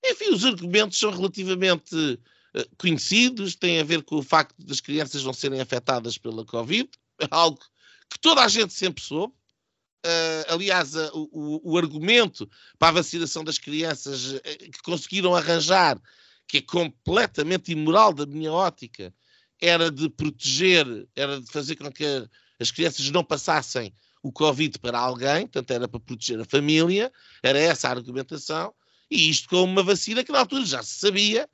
[0.03, 2.19] Enfim, os argumentos são relativamente
[2.53, 6.89] eh, conhecidos, têm a ver com o facto das crianças não serem afetadas pela Covid,
[7.29, 7.59] algo
[8.09, 9.33] que toda a gente sempre soube.
[10.03, 12.49] Uh, aliás, uh, o, o, argumento
[12.79, 16.01] para a vacinação das crianças uh, que conseguiram arranjar,
[16.47, 19.13] que é completamente imoral da minha ótica,
[19.59, 22.27] era de proteger, era de fazer com que
[22.59, 23.93] as crianças não passassem
[24.23, 27.11] o Covid para alguém, portanto era para proteger a família,
[27.43, 28.73] era essa a argumentação,
[29.09, 31.47] e isto com uma vacina que na altura já se sabia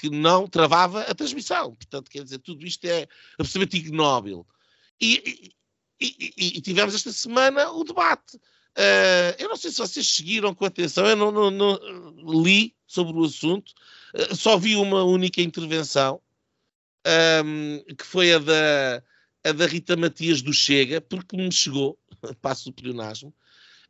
[0.00, 1.74] que não travava a transmissão.
[1.74, 3.06] Portanto, quer dizer, tudo isto é
[3.38, 4.46] absolutamente ignóbil.
[5.00, 5.52] E,
[6.00, 8.36] e, e, tivemos esta semana o debate.
[8.36, 13.12] Uh, eu não sei se vocês seguiram com atenção, eu não, não, não li sobre
[13.18, 13.72] o assunto,
[14.14, 16.20] uh, só vi uma única intervenção,
[17.44, 19.02] um, que foi a da,
[19.44, 21.98] a da Rita Matias do Chega, porque me chegou,
[22.40, 23.30] passo o pleonasmo,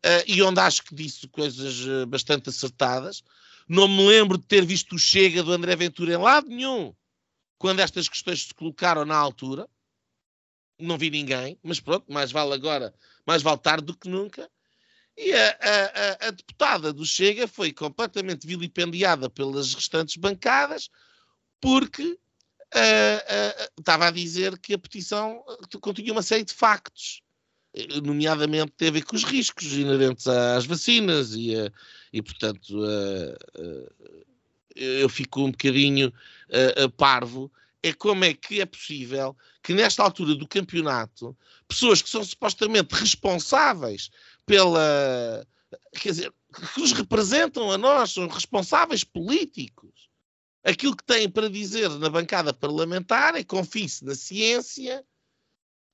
[0.04, 3.22] uh, e onde acho que disse coisas bastante acertadas.
[3.68, 6.92] Não me lembro de ter visto o Chega do André Ventura em lado nenhum
[7.60, 9.68] quando estas questões se colocaram na altura.
[10.80, 12.94] Não vi ninguém, mas pronto, mais vale agora,
[13.26, 14.50] mais vale tarde do que nunca.
[15.16, 20.88] E a, a, a, deputada do Chega foi completamente vilipendiada pelas restantes bancadas
[21.60, 25.44] porque uh, uh, estava a dizer que a petição
[25.80, 27.22] continha uma série de factos
[28.02, 31.70] nomeadamente teve a ver com os riscos inerentes às vacinas e, uh,
[32.12, 32.82] e portanto,
[34.74, 36.12] eu fico um bocadinho
[36.96, 37.52] parvo.
[37.82, 42.94] É como é que é possível que nesta altura do campeonato pessoas que são supostamente
[42.94, 44.10] responsáveis
[44.44, 45.46] pela.
[45.92, 50.10] quer dizer, que nos representam a nós, são responsáveis políticos.
[50.62, 55.04] Aquilo que têm para dizer na bancada parlamentar é confie-se na ciência,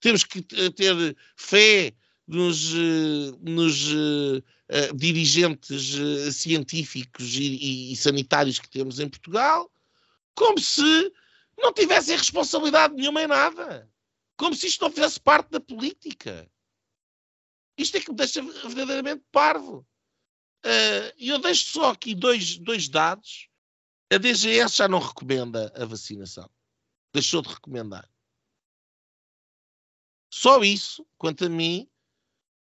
[0.00, 1.94] temos que ter fé
[2.26, 4.42] nos, eh, nos uh,
[4.94, 9.70] dirigentes uh, científicos e, e, sanitários que temos em Portugal,
[10.34, 11.12] como se
[11.56, 13.90] não tivessem responsabilidade nenhuma em nada.
[14.36, 16.50] Como se isto não fizesse parte da política.
[17.78, 19.86] Isto é que me deixa verdadeiramente parvo.
[21.16, 23.48] E eu deixo só aqui dois, dois dados.
[24.12, 26.48] A DGS já não recomenda a vacinação.
[27.12, 28.08] Deixou de recomendar.
[30.32, 31.88] Só isso, quanto a mim,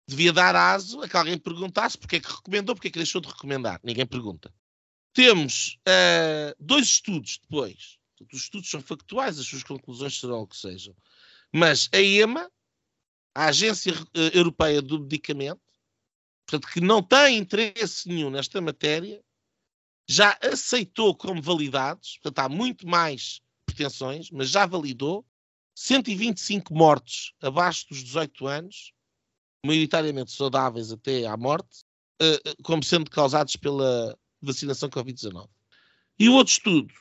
[0.08, 3.20] devia dar aso a que alguém perguntasse porque é que recomendou, porque é que deixou
[3.20, 3.80] de recomendar.
[3.82, 4.54] Ninguém pergunta.
[5.12, 7.98] Temos uh, dois estudos depois.
[8.32, 10.94] Os estudos são factuais, as suas conclusões serão o que sejam.
[11.52, 12.50] Mas a EMA,
[13.34, 15.60] a Agência eh, Europeia do Medicamento,
[16.46, 19.22] portanto, que não tem interesse nenhum nesta matéria,
[20.08, 25.26] já aceitou como validados, portanto, há muito mais pretensões, mas já validou
[25.74, 28.92] 125 mortes abaixo dos 18 anos,
[29.64, 31.84] maioritariamente saudáveis até à morte,
[32.22, 35.48] uh, como sendo causados pela vacinação Covid-19.
[36.18, 36.94] E o outro estudo,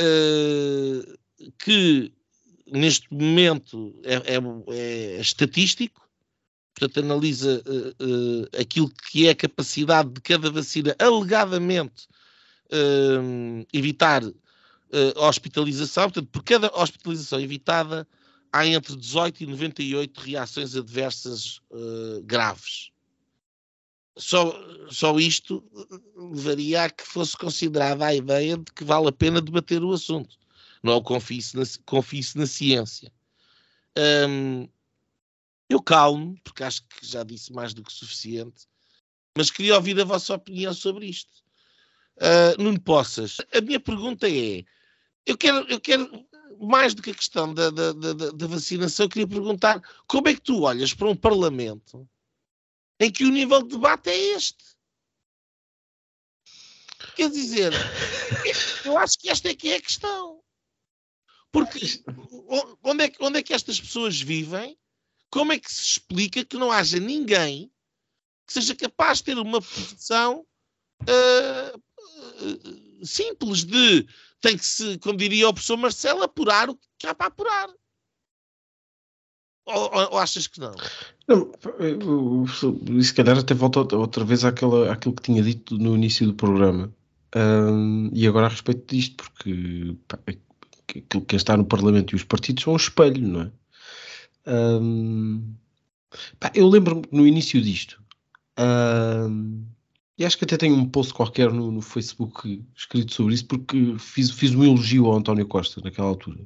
[0.00, 1.18] uh,
[1.58, 2.12] que
[2.66, 4.38] neste momento é, é,
[4.68, 6.08] é, estatístico,
[6.74, 12.08] portanto analisa uh, aquilo que é a capacidade de cada vacina alegadamente
[13.72, 14.24] evitar
[14.94, 18.06] uh, hospitalização, portanto, por cada hospitalização evitada,
[18.52, 22.90] há entre 18 e 98 reações adversas uh, graves.
[24.16, 24.54] Só,
[24.90, 25.64] só isto
[26.16, 30.36] levaria a que fosse considerada a ideia de que vale a pena debater o assunto.
[30.82, 33.12] Não confie-se na, confie na ciência.
[34.28, 34.68] Um,
[35.68, 38.68] eu calmo, porque acho que já disse mais do que suficiente.
[39.36, 41.32] mas queria ouvir a vossa opinião sobre isto.
[42.16, 44.64] Uh, Nuno Poças, a minha pergunta é:
[45.26, 46.24] eu quero, eu quero
[46.60, 50.40] mais do que a questão da, da, da, da vacinação, queria perguntar como é que
[50.40, 52.08] tu olhas para um Parlamento
[53.00, 54.64] em que o nível de debate é este?
[57.16, 57.72] Quer dizer,
[58.84, 60.42] eu acho que esta é que é a questão.
[61.52, 62.02] Porque
[62.82, 64.76] onde é, que, onde é que estas pessoas vivem?
[65.30, 67.72] Como é que se explica que não haja ninguém
[68.46, 70.46] que seja capaz de ter uma posição
[71.02, 74.06] uh, uh, simples de
[74.40, 77.68] tem que se, como diria o professor Marcelo, apurar o que há para apurar.
[79.64, 80.74] Ou, ou, ou achas que não?
[81.26, 81.50] Não,
[83.02, 86.92] se calhar até volta outra vez àquela, àquilo que tinha dito no início do programa.
[87.34, 92.24] Um, e agora a respeito disto, porque pá, aquilo que está no Parlamento e os
[92.24, 93.50] partidos são um espelho, não é?
[94.46, 95.54] Um,
[96.38, 98.00] pá, eu lembro-me no início disto,
[98.58, 99.64] um,
[100.16, 103.96] e acho que até tenho um post qualquer no, no, Facebook escrito sobre isso, porque
[103.98, 106.38] fiz, fiz um elogio ao António Costa naquela altura.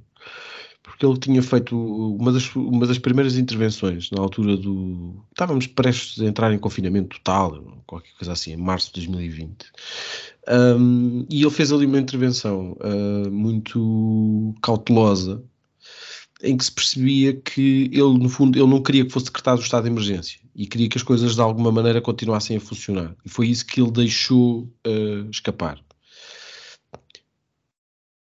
[0.82, 5.22] Porque ele tinha feito uma das, uma das primeiras intervenções na altura do.
[5.30, 9.66] Estávamos prestes a entrar em confinamento total, qualquer coisa assim, em março de 2020.
[10.48, 15.44] Um, e ele fez ali uma intervenção uh, muito cautelosa
[16.42, 19.64] em que se percebia que ele, no fundo, ele não queria que fosse decretado o
[19.64, 23.14] estado de emergência e queria que as coisas de alguma maneira continuassem a funcionar.
[23.24, 25.80] E foi isso que ele deixou uh, escapar.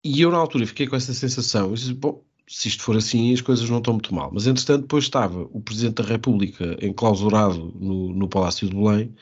[0.04, 1.70] E eu, na altura, fiquei com essa sensação.
[1.70, 4.32] Eu disse, bom, se isto for assim, as coisas não estão muito mal.
[4.34, 9.14] Mas, entretanto, depois estava o Presidente da República enclausurado no, no Palácio de Belém,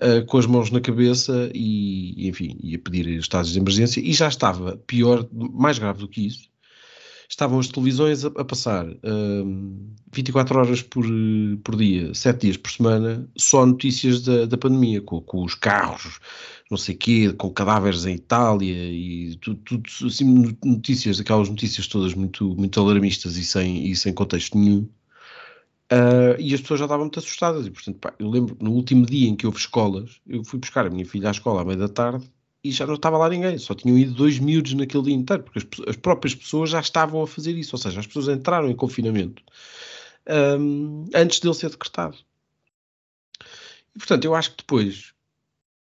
[0.00, 4.00] uh, com as mãos na cabeça e, enfim, ia pedir estados de emergência.
[4.00, 6.48] E já estava pior, mais grave do que isso,
[7.30, 11.06] estavam as televisões a, a passar um, 24 horas por,
[11.62, 16.18] por dia, 7 dias por semana, só notícias da, da pandemia, com, com, os carros,
[16.68, 22.14] não sei quê, com cadáveres em Itália e tudo, tudo assim, notícias, aquelas notícias todas
[22.14, 24.88] muito, muito alarmistas e sem, e sem contexto nenhum.
[25.92, 29.06] Uh, e as pessoas já estavam muito assustadas, e portanto, pá, eu lembro no último
[29.06, 31.78] dia em que houve escolas, eu fui buscar a minha filha à escola à meia
[31.78, 32.28] da tarde
[32.62, 35.58] e já não estava lá ninguém, só tinham ido dois miúdos naquele dia inteiro, porque
[35.58, 38.76] as, as próprias pessoas já estavam a fazer isso, ou seja, as pessoas entraram em
[38.76, 39.42] confinamento
[40.58, 42.18] um, antes dele ser decretado.
[43.94, 45.12] E portanto, eu acho que depois,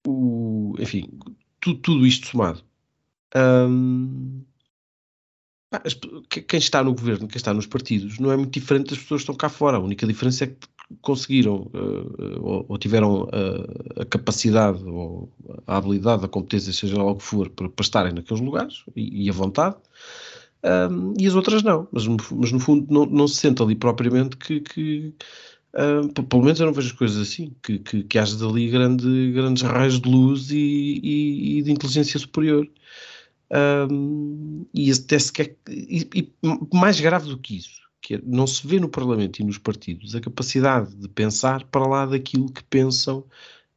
[0.06, 1.08] o, enfim,
[1.60, 2.62] tudo, tudo isto somado,
[3.34, 4.44] um,
[6.28, 9.24] quem está no governo, quem está nos partidos, não é muito diferente das pessoas que
[9.24, 9.76] estão cá fora.
[9.76, 10.68] A única diferença é que
[11.00, 15.30] conseguiram uh, ou, ou, tiveram uh, a capacidade ou
[15.66, 19.24] a habilidade, a competência, seja lá o que for, para, para estarem naqueles lugares e,
[19.24, 19.76] e a vontade,
[20.90, 21.88] um, e as outras não.
[21.92, 25.14] Mas, mas no fundo não, não, se sente ali propriamente que, que
[26.28, 29.62] pelo menos eu não vejo as coisas assim, que, que, que haja dali grande, grandes
[29.62, 30.56] raios de luz e,
[31.02, 32.66] e, e de inteligência superior.
[33.48, 36.32] Um, e até sequer, e, e
[36.72, 40.14] mais grave do que isso, que é, não se vê no Parlamento e nos partidos
[40.14, 43.18] a capacidade de pensar para lá daquilo que pensam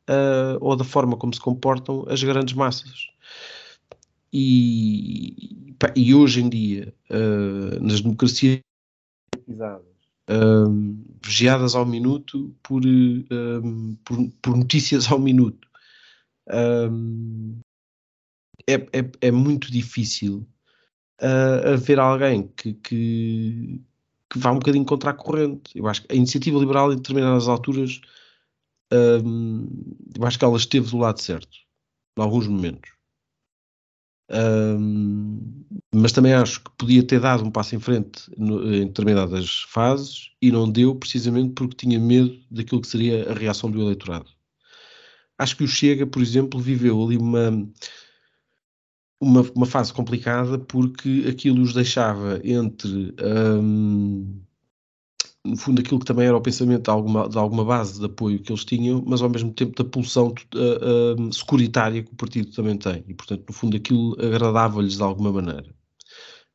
[0.08, 3.08] uh, ou da forma como se comportam as grandes massas.
[4.32, 8.60] E, e hoje em dia, uh, nas democracias
[9.50, 10.70] uh,
[11.26, 12.84] vigiadas ao minuto por,
[14.06, 15.68] por, por, notícias ao minuto,
[18.68, 20.48] é, é, é, muito difícil
[21.20, 23.82] uh, haver alguém que, que,
[24.30, 25.72] que vá um bocadinho contra a corrente.
[25.76, 28.00] Eu acho que a iniciativa liberal, em determinadas alturas,
[28.92, 29.68] um,
[30.18, 31.58] eu acho que ela esteve do lado certo,
[32.18, 32.92] em alguns momentos.
[34.32, 39.62] Um, mas também acho que podia ter dado um passo em frente no, em determinadas
[39.70, 44.30] fases e não deu precisamente porque tinha medo daquilo que seria a reação do eleitorado.
[45.38, 47.68] Acho que o Chega, por exemplo, viveu ali uma,
[49.20, 54.42] uma, uma fase complicada porque aquilo os deixava entre um,
[55.46, 58.40] no fundo aquilo que também era o pensamento de alguma, de alguma base de apoio
[58.40, 62.52] que eles tinham, mas ao mesmo tempo da pulsão uh, uh, securitária que o partido
[62.52, 65.78] também tem e portanto no fundo aquilo agradava-lhes de alguma maneira.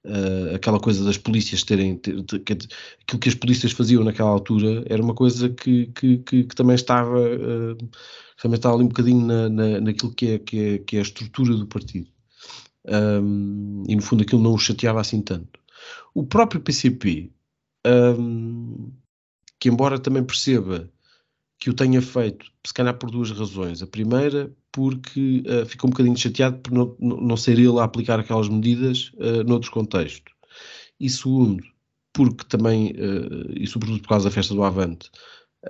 [0.06, 2.68] Uh, aquela coisa das polícias terem ter, ter, ter,
[3.02, 6.74] aquilo que as polícias faziam naquela altura era uma coisa que, que, que, que também
[6.74, 7.76] estava uh,
[8.42, 11.02] também estava ali um bocadinho na, na, naquilo que é, que, é, que é a
[11.02, 12.13] estrutura do partido
[12.86, 15.60] um, e no fundo aquilo não o chateava assim tanto.
[16.14, 17.32] O próprio PCP,
[17.86, 18.92] um,
[19.58, 20.90] que embora também perceba
[21.58, 23.82] que o tenha feito, se calhar por duas razões.
[23.82, 28.20] A primeira, porque uh, ficou um bocadinho chateado por não, não ser ele a aplicar
[28.20, 30.34] aquelas medidas uh, noutros contextos.
[31.00, 31.64] E segundo,
[32.12, 35.10] porque também, uh, e sobretudo por causa da festa do Avante,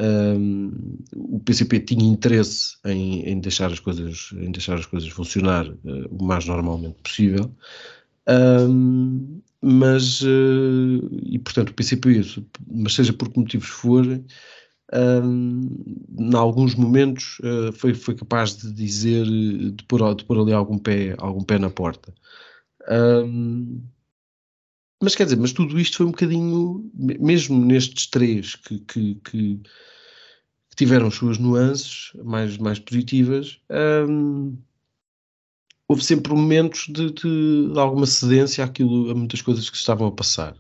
[0.01, 5.69] Um, o PCP tinha interesse em, em, deixar as coisas, em deixar as coisas funcionar
[5.69, 7.51] uh, o mais normalmente possível.
[8.29, 12.23] Um, mas, uh, e portanto, o PCP,
[12.67, 14.25] mas seja por que motivos forem,
[16.19, 20.79] em alguns momentos uh, foi, foi capaz de dizer, de pôr, de pôr ali algum
[20.79, 22.13] pé, algum pé na porta.
[22.89, 23.83] Um,
[25.05, 29.61] mas quer dizer, mas tudo isto foi um bocadinho, mesmo nestes três que, que, que,
[30.75, 33.61] tiveram suas nuances mais, mais positivas,
[34.09, 34.57] um,
[35.87, 40.13] houve sempre momentos de, de, de, alguma cedência àquilo, a muitas coisas que estavam a
[40.13, 40.57] passar.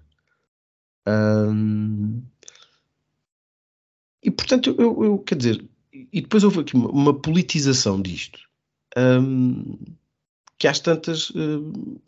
[1.09, 2.23] Um,
[4.23, 8.39] e portanto, eu, eu, quer dizer, e depois houve aqui uma, uma politização disto,
[8.97, 9.77] um,
[10.59, 11.31] que às tantas.
[11.31, 12.01] Uh,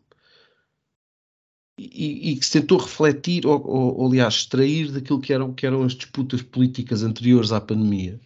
[1.79, 5.67] e, e, que se tentou refletir, ou, ou, ou, aliás, extrair daquilo que eram, que
[5.67, 8.19] eram as disputas políticas anteriores à pandemia,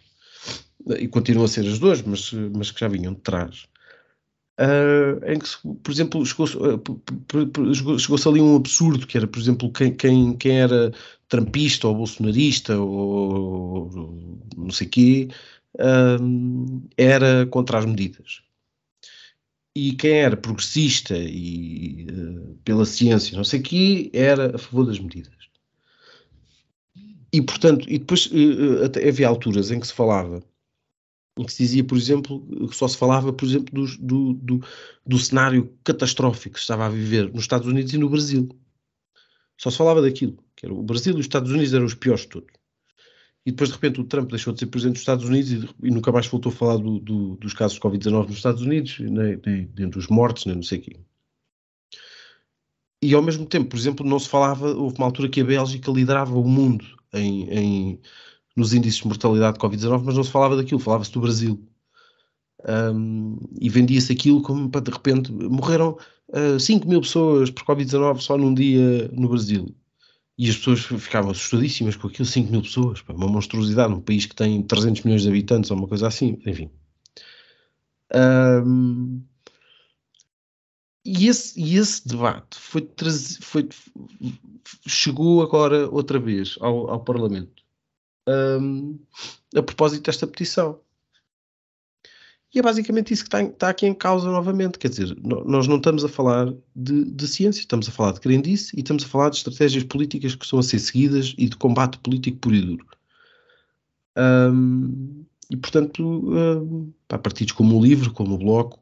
[0.99, 3.67] e continuam a ser as duas, mas, mas que já vinham de trás.
[4.59, 5.49] Uh, em que,
[5.83, 10.61] por exemplo, chegou-se uh, chegou ali um absurdo, que era, por exemplo, quem, quem, quem
[10.61, 10.93] era
[11.29, 15.29] trampista ou bolsonarista ou, ou não sei quê,
[15.77, 18.43] uh, era contra as medidas
[19.75, 24.87] e quem era progressista e uh, pela ciência, não sei o que, era a favor
[24.87, 25.33] das medidas.
[27.33, 30.43] E, portanto, e depois uh, até havia alturas em que se falava,
[31.39, 34.61] em que se dizia, por exemplo, só se falava, por exemplo, do, do,
[35.07, 38.49] do cenário catastrófico que se estava a viver nos Estados Unidos e no Brasil.
[39.57, 42.23] Só se falava daquilo, que era o Brasil e os Estados Unidos eram os piores
[42.23, 42.60] de todos
[43.45, 45.91] e depois de repente o Trump deixou de ser presidente dos Estados Unidos e, e
[45.91, 49.41] nunca mais voltou a falar do, do, dos casos de Covid-19 nos Estados Unidos, nem,
[49.45, 50.97] nem, nem dos mortos, nem não sei o quê.
[53.03, 55.91] E ao mesmo tempo, por exemplo, não se falava, houve uma altura que a Bélgica
[55.91, 56.85] liderava o mundo
[57.15, 58.01] em, em
[58.55, 61.67] nos índices de mortalidade de Covid-19, mas não se falava daquilo, falava-se do Brasil.
[62.69, 65.97] Um, e vendia-se aquilo como para de repente morreram
[66.29, 69.75] uh, ah, 5 mil pessoas por Covid-19 só num dia no Brasil.
[70.41, 74.25] E as pessoas ficavam assustadíssimas com aquilo, 5 mil pessoas, pá, uma monstruosidade, num país
[74.25, 76.71] que tem 300 milhões de habitantes ou uma coisa assim, enfim.
[78.65, 79.23] Um,
[81.05, 82.89] e, esse, e esse debate foi,
[83.43, 83.69] foi
[84.87, 87.63] chegou agora outra vez ao, ao Parlamento
[88.27, 88.99] um,
[89.55, 90.81] a propósito desta petição.
[92.53, 94.79] E é basicamente isso que está, está, aqui em causa novamente.
[94.79, 98.77] Quer dizer, nós não estamos a falar de, de, ciência, estamos a falar de crendice
[98.77, 101.99] e estamos a falar de estratégias políticas que estão a ser seguidas e de combate
[101.99, 102.87] político puro e duro.
[104.17, 108.81] Um, e, portanto, um, há partidos como o Livre, como o Bloco,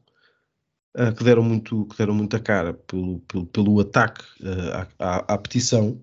[0.97, 5.35] uh, que, deram muito, que deram muita cara pelo, pelo, pelo ataque uh, à, à,
[5.35, 6.01] à petição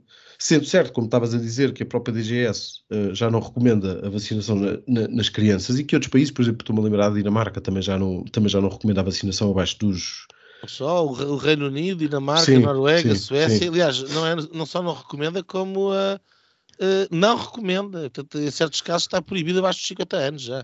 [0.47, 4.05] Sendo certo, como estavas a dizer, que a própria DGS uh, eh, já não recomenda
[4.05, 7.09] a vacinação na, na, nas crianças e que outros países, por exemplo, estou-me a lembrar
[7.09, 10.27] da Dinamarca, também já não, também já não recomenda a vacinação abaixo dos.
[10.67, 13.69] Só o Reino Unido, Dinamarca, sim, Noruega, sim, Suécia, sim.
[13.69, 18.01] aliás, não, é, não só não recomenda, como uh, uh, não recomenda.
[18.01, 20.63] Portanto, em certos casos está proibido abaixo dos 50 anos já.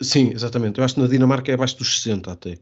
[0.00, 0.78] Sim, exatamente.
[0.78, 2.56] Eu acho que na Dinamarca é abaixo dos 60 até.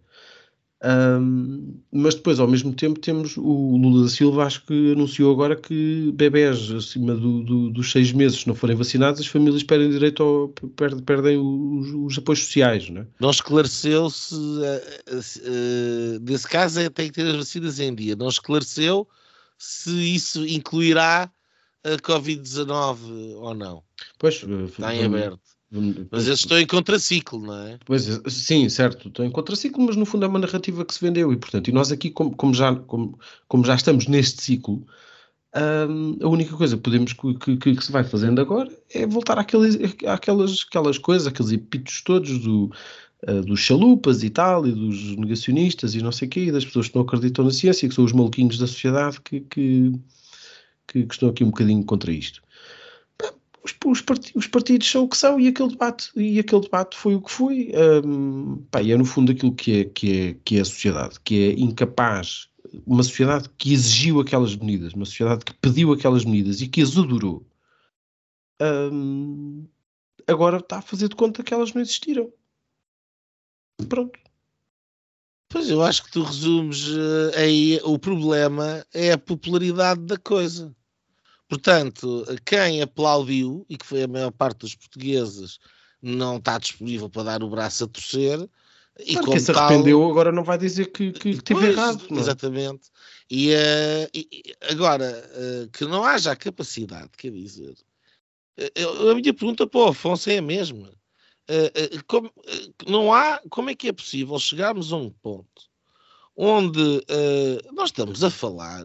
[0.85, 5.57] Um, mas depois, ao mesmo tempo, temos o Lula da Silva, acho que anunciou agora
[5.57, 9.91] que bebés acima do, do, dos seis meses, se não forem vacinados, as famílias perdem
[9.91, 12.91] direito ao, perdem, perdem os, os, apoios sociais.
[12.91, 13.07] Não, é?
[13.19, 18.15] não esclareceu se, uh, uh, nesse caso, é, tem que ter as vacinas em dia.
[18.15, 19.09] Não esclareceu
[19.59, 21.31] se isso incluirá
[21.83, 23.83] a Covid-19 ou não.
[24.19, 25.56] Pois, está em aberto.
[25.71, 27.79] Mas eles estão em contraciclo, não é?
[27.85, 31.33] Pois, sim, certo, estão em contraciclo, mas no fundo é uma narrativa que se vendeu
[31.33, 34.87] e, portanto, e nós aqui, como, como já, como, como já estamos neste ciclo,
[35.89, 39.77] hum, a única coisa podemos, que, que, que, se vai fazendo agora é voltar àqueles,
[40.07, 42.71] àquelas, àquelas coisas, aqueles epitos todos do,
[43.29, 46.65] uh, dos chalupas e tal, e dos negacionistas e não sei o quê, e das
[46.65, 49.93] pessoas que não acreditam na ciência, que são os maluquinhos da sociedade que, que,
[50.87, 52.46] que, que estão aqui um bocadinho contra isto
[53.67, 56.97] os, os, partidos, os, partidos são o que são e aquele debate, e aquele debate
[56.97, 57.73] foi o que foi.
[58.05, 61.61] Um, é no fundo aquilo que é, que, é, que é a sociedade, que é
[61.61, 62.49] incapaz,
[62.87, 66.97] uma sociedade que exigiu aquelas medidas, uma sociedade que pediu aquelas medidas e que as
[66.97, 67.45] adorou.
[68.61, 69.67] Um,
[70.27, 72.33] agora está a fazer de conta que elas não existiram.
[73.89, 74.19] Pronto.
[75.49, 80.75] Pois eu acho que tu resumes uh, aí o problema é a popularidade da coisa.
[81.49, 85.59] Portanto, quem aplaudiu, e que foi a maior parte dos portugueses,
[86.03, 88.49] não está disponível para dar o braço a torcer.
[88.99, 92.03] E claro, quem se arrependeu tal, agora não vai dizer que, que, que teve errado.
[92.11, 92.21] Não é?
[92.21, 92.91] Exatamente.
[93.31, 97.77] E, uh, e agora, uh, que não haja a capacidade, quer dizer,
[99.11, 100.91] a minha pergunta para o Afonso é a mesma.
[102.09, 102.33] Como,
[102.89, 105.71] não há, como é que é possível chegarmos a um ponto
[106.35, 107.05] onde
[107.73, 108.85] nós estamos a falar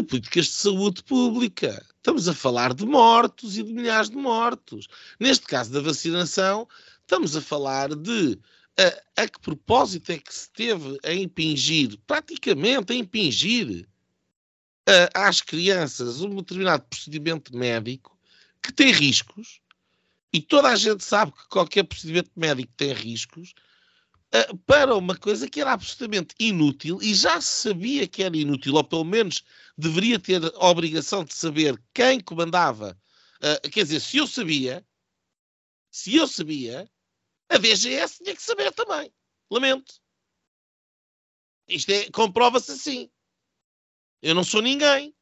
[0.00, 1.84] de políticas de saúde pública.
[1.96, 4.86] Estamos a falar de mortos e de milhares de mortos.
[5.18, 6.68] Neste caso da vacinação,
[7.00, 8.38] estamos a falar de
[9.16, 13.88] a, a que propósito é que se teve a impingir, praticamente a impingir
[15.14, 18.16] a, às crianças um determinado procedimento médico
[18.62, 19.60] que tem riscos,
[20.32, 23.54] e toda a gente sabe que qualquer procedimento médico tem riscos,
[24.66, 29.04] para uma coisa que era absolutamente inútil e já sabia que era inútil, ou pelo
[29.04, 29.42] menos
[29.76, 32.98] deveria ter a obrigação de saber quem comandava.
[33.36, 34.84] Uh, quer dizer, se eu sabia,
[35.90, 36.90] se eu sabia,
[37.48, 39.10] a DGS tinha que saber também.
[39.50, 39.94] Lamento.
[41.66, 43.10] Isto é, comprova-se assim.
[44.20, 45.14] Eu não sou ninguém.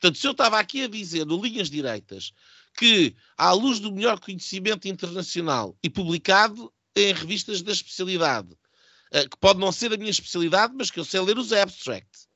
[0.00, 2.32] Portanto, se eu estava aqui a dizer, no Linhas Direitas,
[2.74, 8.56] que, à luz do melhor conhecimento internacional e publicado em revistas da especialidade,
[9.12, 12.26] eh, que pode não ser a minha especialidade, mas que eu sei ler os abstracts.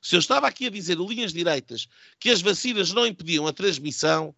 [0.00, 1.86] Se eu estava aqui a dizer, Linhas Direitas,
[2.18, 4.34] que as vacinas não impediam a transmissão,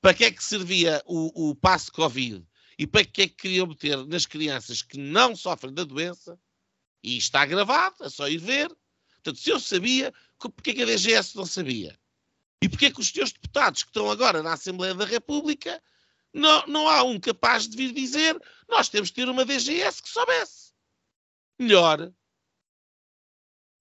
[0.00, 2.44] para que é que servia o, o passo Covid?
[2.76, 6.38] E para que é que queriam meter nas crianças que não sofrem da doença?
[7.02, 8.68] E está gravado, é só ir ver.
[9.14, 11.96] Portanto, se eu sabia, porque é que a DGS não sabia?
[12.60, 15.80] E porque é que os teus deputados que estão agora na Assembleia da República
[16.32, 20.08] não, não há um capaz de vir dizer nós temos de ter uma DGS que
[20.08, 20.72] soubesse
[21.58, 22.12] melhor.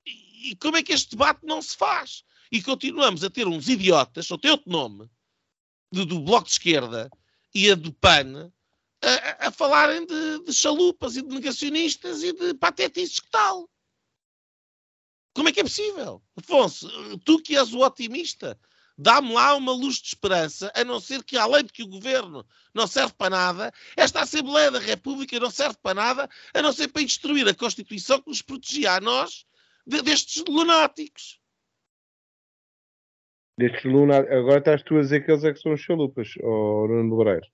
[0.05, 2.23] E, e como é que este debate não se faz?
[2.51, 5.09] E continuamos a ter uns idiotas, só tem outro nome,
[5.91, 7.09] do, do Bloco de Esquerda
[7.53, 8.51] e a do PAN,
[9.01, 13.69] a, a falarem de, de, chalupas e de negacionistas e de patetices que tal.
[15.33, 16.21] Como é que é possível?
[16.35, 16.89] Afonso,
[17.19, 18.59] tu que és o otimista,
[19.01, 22.45] dá-me lá uma luz de esperança, a não ser que, além de que o governo
[22.73, 26.87] não serve para nada, esta Assembleia da República não serve para nada, a não ser
[26.89, 29.43] para destruir a Constituição que nos protegia a nós
[29.87, 31.39] de, destes lunáticos.
[33.57, 34.37] Destes lunáticos.
[34.37, 37.47] Agora estás tu a dizer que eles é que são os chalupas, ou Nuno Loureiro.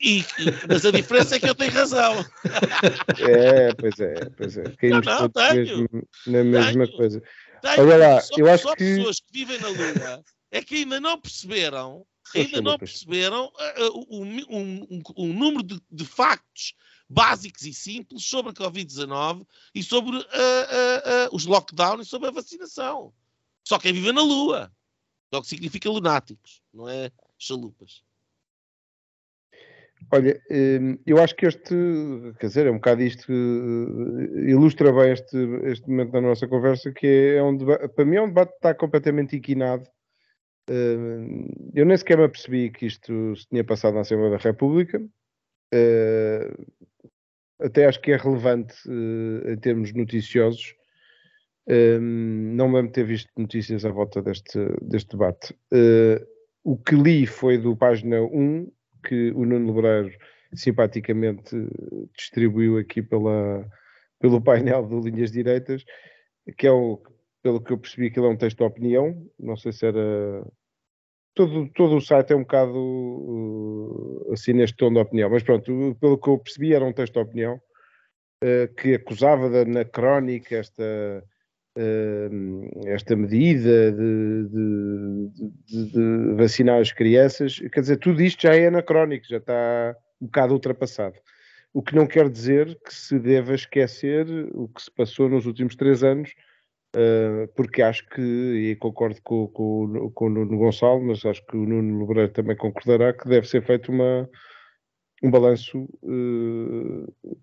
[0.00, 0.24] E,
[0.68, 2.24] mas a diferença é que eu tenho razão.
[3.18, 4.62] É, pois é, pois é.
[4.76, 5.88] Caímos não, não, todos mesmo,
[6.28, 7.22] na mesma tenho, coisa.
[7.60, 8.96] Tenho, Olha lá, só, eu acho só que...
[8.96, 14.06] pessoas que vivem na Lua é que ainda não perceberam, ainda não perceberam uh, uh,
[14.10, 16.74] um, um, um, número de, de, factos
[17.08, 20.24] básicos e simples sobre a Covid-19 e sobre uh,
[21.32, 23.12] os lockdowns e sobre a vacinação.
[23.66, 24.72] Só quem vive na Lua.
[25.30, 28.02] É o que significa lunáticos, não é chalupas.
[30.10, 31.74] Olha, hum, eu acho que este,
[32.38, 36.48] quer dizer, é um bocado isto que eh, ilustra bem este, este momento da nossa
[36.48, 39.86] conversa, que é, é um debate, para mim é um debate que está completamente inquinado.
[41.74, 45.02] Eu nem sequer me apercebi que isto se tinha passado na Assembleia da República.
[45.72, 46.50] Eh,
[47.60, 50.74] até acho que é relevante eh, em termos noticiosos.
[51.66, 55.54] Não me lembro de ter visto notícias à volta deste, deste debate.
[56.64, 58.72] O que li foi do página 1
[59.04, 60.16] que o Nuno Lebreiro
[60.54, 61.54] simpaticamente
[62.16, 63.66] distribuiu aqui pela,
[64.18, 65.84] pelo painel de linhas direitas,
[66.56, 67.02] que é o,
[67.42, 70.46] pelo que eu percebi, ele é um texto de opinião, não sei se era...
[71.34, 75.96] Todo, todo o site é um bocado uh, assim neste tom de opinião, mas pronto,
[76.00, 77.60] pelo que eu percebi era um texto de opinião
[78.42, 81.22] uh, que acusava da anacrónica esta
[82.86, 85.30] esta medida de, de,
[85.64, 90.26] de, de, vacinar as crianças, quer dizer, tudo isto já é anacrónico, já está um
[90.26, 91.14] bocado ultrapassado.
[91.72, 95.76] O que não quer dizer que se deva esquecer o que se passou nos últimos
[95.76, 96.47] três anos, uh,
[97.54, 101.66] porque acho que, e concordo com, com, com o Nuno Gonçalo, mas acho que o
[101.66, 104.28] Nuno Lebreiro também concordará que deve ser feito uma,
[105.22, 107.36] um balanço uh,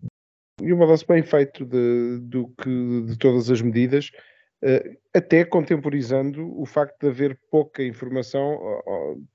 [0.61, 4.09] e um balanço bem feito de, do que, de todas as medidas,
[4.63, 9.27] uh, até contemporizando o facto de haver pouca informação, uh,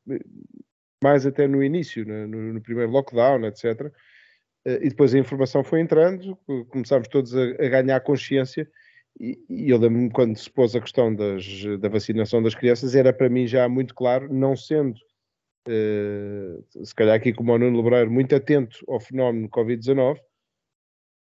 [1.03, 3.93] mais até no início, no, no primeiro lockdown, etc.
[4.67, 6.37] E depois a informação foi entrando,
[6.69, 8.71] começámos todos a, a ganhar consciência.
[9.19, 11.45] E, eu lembro-me quando se pôs a questão das,
[11.81, 14.99] da vacinação das crianças, era para mim já muito claro, não sendo
[15.69, 20.19] Uh, se calhar aqui como o Nuno Lebreiro, muito atento ao fenómeno Covid-19,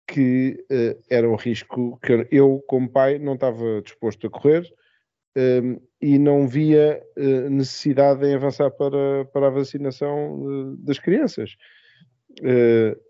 [0.09, 4.62] que uh, era um risco que eu, como pai, não estava disposto a correr
[5.36, 11.54] um, ehm, e não via uh, necessidade em avançar para, para a vacinação das crianças.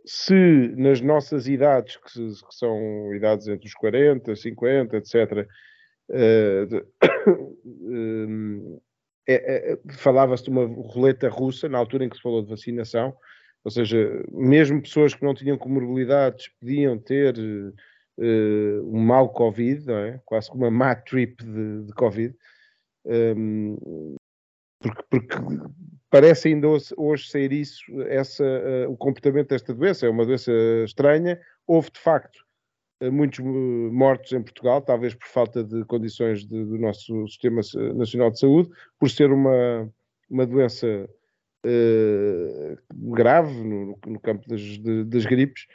[0.04, 5.46] Se nas nossas idades, que, que, são idades entre os 40, 50, etc.,
[9.28, 13.14] é, é, falava-se de uma roleta russa na altura em que se falou de vacinação,
[13.64, 20.20] ou seja, mesmo pessoas que não tinham comorbilidades podiam ter uh, um mau Covid, é?
[20.24, 22.34] quase como uma má trip de, de Covid,
[23.04, 24.16] um, ehm,
[24.80, 25.36] porque, porque,
[26.12, 30.52] parece ainda hoje, hoje ser isso, essa, uh, o comportamento desta doença, é uma doença
[30.84, 32.44] estranha, houve de facto
[33.00, 37.62] eh, muitos mortos em Portugal, talvez por falta de condições de, do nosso Sistema
[37.94, 38.68] Nacional de Saúde,
[39.00, 39.90] por ser uma,
[40.28, 41.08] uma doença
[41.64, 42.76] uh,
[43.14, 45.66] grave no, no, campo das, de, das gripes,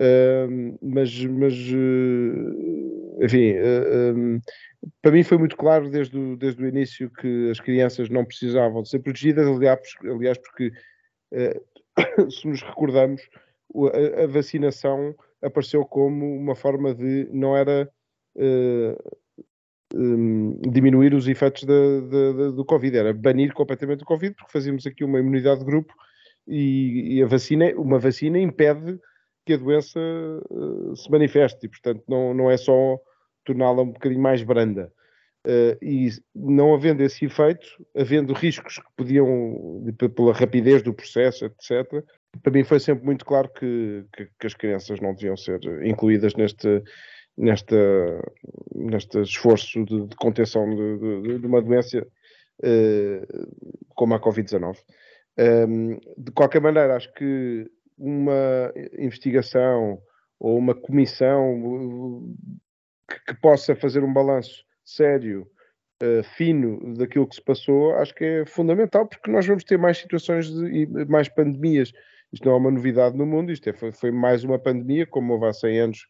[0.00, 3.54] uh, mas, mas uh, enfim,
[4.14, 4.40] um,
[5.02, 8.82] para mim foi muito claro desde o, desde o início que as crianças não precisavam
[8.82, 10.72] de ser protegidas, aliás, porque
[12.30, 13.22] se nos recordamos,
[13.92, 17.88] a, a vacinação apareceu como uma forma de não era
[18.36, 19.16] uh,
[19.94, 25.20] um, diminuir os efeitos do Covid, era banir completamente o Covid, porque fazíamos aqui uma
[25.20, 25.92] imunidade de grupo
[26.46, 28.98] e, e a vacina, uma vacina impede
[29.46, 30.00] que a doença
[30.50, 32.98] uh, se manifeste e, portanto, não, não é só
[33.44, 34.92] torná-la um bocadinho mais branda.
[35.46, 37.64] Uh, e não havendo esse efeito,
[37.96, 39.84] havendo riscos que podiam,
[40.16, 42.04] pela rapidez do processo, etc.,
[42.42, 46.34] para mim foi sempre muito claro que, que, que as crianças não deviam ser incluídas
[46.34, 46.82] neste,
[47.38, 54.76] neste esforço de, de contenção de, de, de, uma doença uh, como a Covid-19.
[55.38, 59.98] Um, ehm, de qualquer maneira, acho que uma investigação
[60.38, 62.34] ou uma comissão
[63.08, 65.46] que, que possa fazer um balanço sério,
[66.02, 69.98] uh, fino daquilo que se passou, acho que é fundamental, porque nós vamos ter mais
[69.98, 71.92] situações e mais pandemias.
[72.32, 75.32] Isto não é uma novidade no mundo, isto é, foi, foi, mais uma pandemia, como
[75.32, 76.06] houve há 100 anos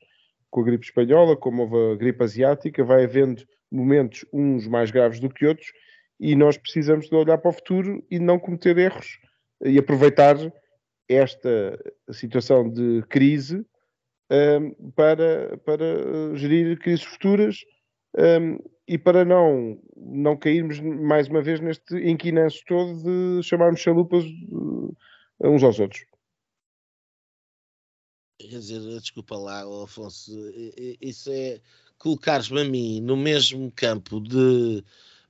[0.50, 5.20] com a gripe espanhola, como houve a gripe asiática, vai havendo momentos uns mais graves
[5.20, 5.72] do que outros,
[6.18, 9.18] e nós precisamos de olhar para o futuro e não cometer erros
[9.62, 10.36] e aproveitar
[11.08, 11.78] esta
[12.12, 13.64] situação de crise
[14.30, 17.64] um, para, para gerir crises futuras
[18.18, 18.58] um,
[18.88, 24.24] e para não, não cairmos mais uma vez neste inquinanço todo de chamarmos chalupas
[25.40, 26.04] uns aos outros.
[28.38, 30.30] Quer dizer, desculpa lá, Afonso,
[31.00, 31.60] isso é
[31.98, 34.84] colocares-me a mim no mesmo campo de,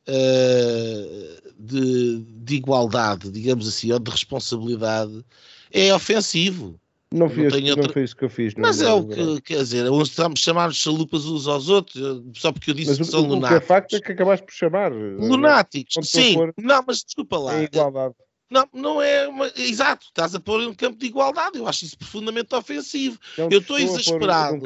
[0.09, 5.25] uh, de, de, igualdade, digamos assim, ou de responsabilidade,
[5.71, 6.79] é ofensivo.
[7.13, 7.87] Não, fiz, não, outra...
[7.87, 8.55] não foi isso que eu fiz.
[8.57, 11.97] Mas é o que, quer dizer, estamos chamar chalupas uns aos outros,
[12.35, 13.57] só porque eu disse mas que são lunáticos.
[13.57, 14.93] O que é facto é que acabaste por chamar.
[14.93, 16.37] Lunáticos, sim.
[16.59, 17.61] Não, mas desculpa lá.
[17.61, 18.15] É igualdade.
[18.51, 19.51] Não, não é uma...
[19.57, 21.59] exato, estás a pôr em um campo de igualdade.
[21.59, 23.19] Eu acho isso profundamente ofensivo.
[23.37, 24.61] Não eu estou exasperado.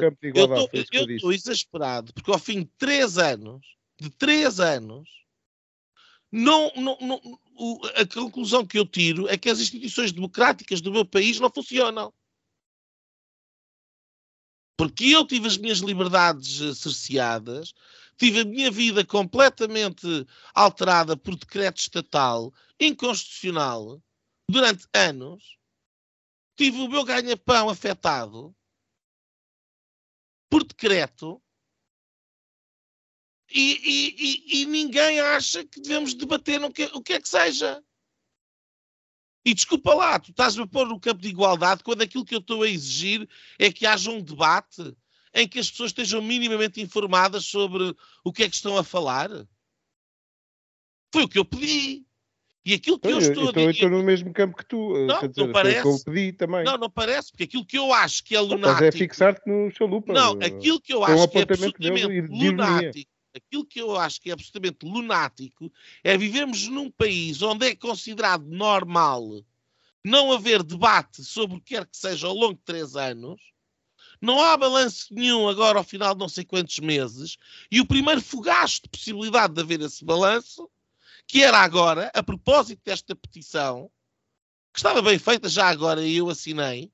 [0.92, 3.64] eu estou exasperado porque ao fim de três anos,
[3.98, 5.08] de três anos,
[6.32, 7.20] não, não, não,
[7.96, 12.12] a conclusão que eu tiro é que as instituições democráticas do meu país não funcionam.
[14.76, 17.74] Porque eu tive as minhas liberdades eh, cerceadas,
[18.16, 20.06] tive a minha vida completamente
[20.54, 24.00] alterada por decreto estatal inconstitucional
[24.48, 25.58] durante anos,
[26.56, 28.54] tive o meu ganha-pão afetado
[30.48, 31.42] por decreto
[33.52, 34.14] e,
[34.52, 37.82] e, e, ninguém acha que devemos debater no que, o que é que seja.
[39.44, 42.40] E desculpa lá, tu estás-me a pôr no campo de igualdade quando aquilo que eu
[42.40, 43.28] estou a exigir
[43.58, 44.94] é que haja um debate
[45.34, 47.94] em que as pessoas estejam minimamente informadas sobre
[48.24, 49.30] o que é que estão a falar.
[51.12, 52.04] Foi o que eu pedi.
[52.64, 53.64] E aquilo que eu, eu estou a dizer.
[53.64, 54.94] Eu estou no mesmo campo que tu.
[54.94, 55.88] Eh, não, dizer, não parece.
[55.88, 56.62] Eu pedi também.
[56.62, 58.82] Não, não parece, porque aquilo que eu acho que é lunático.
[58.82, 60.12] Mas é fixar-te no chalupa.
[60.12, 63.10] Não, aquilo que eu acho que é absolutamente lunático.
[63.34, 68.44] Aquilo que eu acho que é absolutamente lunático é vivermos num país onde é considerado
[68.44, 69.44] normal
[70.04, 73.40] não haver debate sobre o que quer que seja ao longo de três anos.
[74.20, 77.36] Não há balanço nenhum agora ao final de não sei quantos meses.
[77.70, 80.68] E o primeiro fogacho de possibilidade de haver esse balanço
[81.26, 83.88] que era agora, a propósito desta petição,
[84.72, 86.90] que estava bem feita já agora e eu assinei,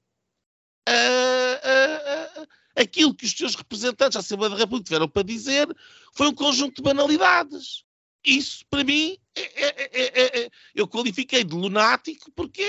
[0.89, 5.67] uh, uh, uh, aquilo que os seus representantes da Assembleia da República tiveram para dizer
[6.13, 7.85] foi um conjunto de banalidades.
[8.25, 12.67] Isso, para mim, é, é, é, é eu qualifiquei de lunático porque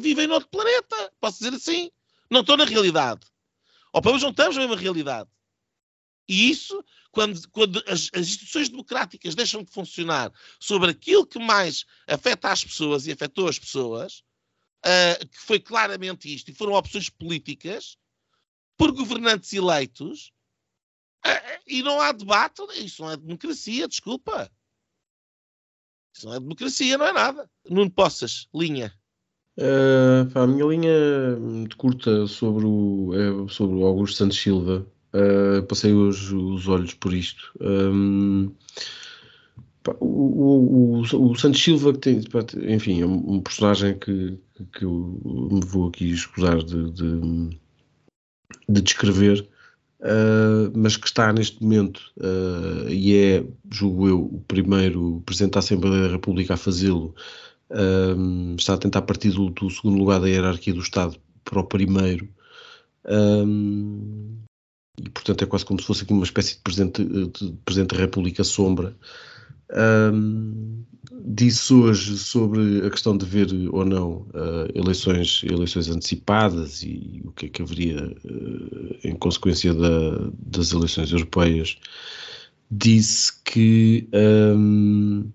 [0.00, 1.12] vivem noutro planeta.
[1.20, 1.90] Posso dizer assim?
[2.30, 3.20] Não estou na realidade.
[3.92, 5.30] Ou pelo menos não estamos na mesma realidade.
[6.28, 6.84] E isso
[7.16, 10.30] quando, quando as, as, instituições democráticas deixam de funcionar
[10.60, 14.22] sobre aquilo que mais afeta as pessoas e afetou as pessoas,
[14.84, 17.96] uh, que foi claramente isto, e foram opções políticas,
[18.76, 20.32] por governantes eleitos,
[21.26, 24.50] uh, e não há debate, isso não é democracia, desculpa.
[26.16, 27.50] Isso não é democracia, não é nada.
[27.68, 28.92] Nuno Poças, linha.
[29.58, 34.86] Uh, pá, a minha linha muito curta sobre o, é sobre o Augusto Santos Silva.
[35.14, 37.52] Uh, passei hoje os olhos por isto.
[37.60, 38.54] Um,
[39.82, 44.38] pá, o, o, o, Santos Silva, que tem, pá, enfim, é um, personagem que,
[44.74, 45.18] que eu
[45.50, 47.58] me vou aqui escusar de, de,
[48.68, 49.48] de descrever,
[50.00, 52.00] uh, mas que está neste momento
[52.88, 57.14] e é, julgo eu, o primeiro Presidente da Assembleia da República a fazê-lo
[57.70, 61.64] um, está a tentar partir do, do, segundo lugar da hierarquia do Estado para o
[61.64, 62.28] primeiro.
[63.08, 64.38] Um,
[64.98, 68.00] e portanto é quase como se fosse aqui uma espécie de presidente, de presidente da
[68.00, 68.96] República Sombra.
[69.74, 70.84] Um,
[71.24, 77.32] disse hoje sobre a questão de ver ou não uh, eleições, eleições antecipadas e o
[77.32, 81.76] que é que haveria uh, em consequência da, das eleições europeias.
[82.70, 85.30] Disse que um,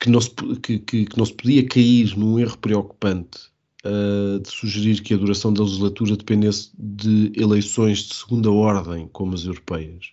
[0.00, 0.30] que não se,
[0.62, 3.38] que, que, que não se podia cair num erro preocupante
[3.84, 9.34] uh, de sugerir que a duração da legislatura dependesse de eleições de segunda ordem, como
[9.34, 10.12] as europeias.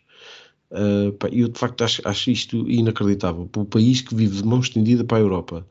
[0.71, 3.47] Uh, eu de facto acho, acho isto inacreditável.
[3.47, 5.67] Para o país que vive de mão estendida para a Europa,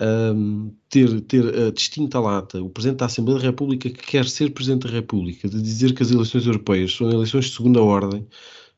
[0.00, 4.50] um, ter, ter a distinta lata, o Presidente da Assembleia da República que quer ser
[4.50, 8.26] Presidente da República, de dizer que as eleições europeias são eleições de segunda ordem,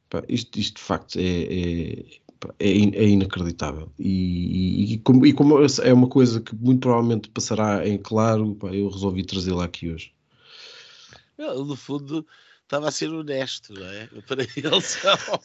[0.09, 2.05] pá, isto, isto de facto é, é,
[2.59, 3.93] é, é inacreditável.
[3.99, 8.55] E, e, e, como, e, como, é uma coisa que muito provavelmente passará em claro,
[8.55, 10.12] pá, eu resolvi trazê-la aqui hoje.
[11.39, 12.27] no fundo,
[12.70, 14.06] estava a ser honesto, não é?
[14.26, 14.97] Para eles.
[15.05, 15.38] uh,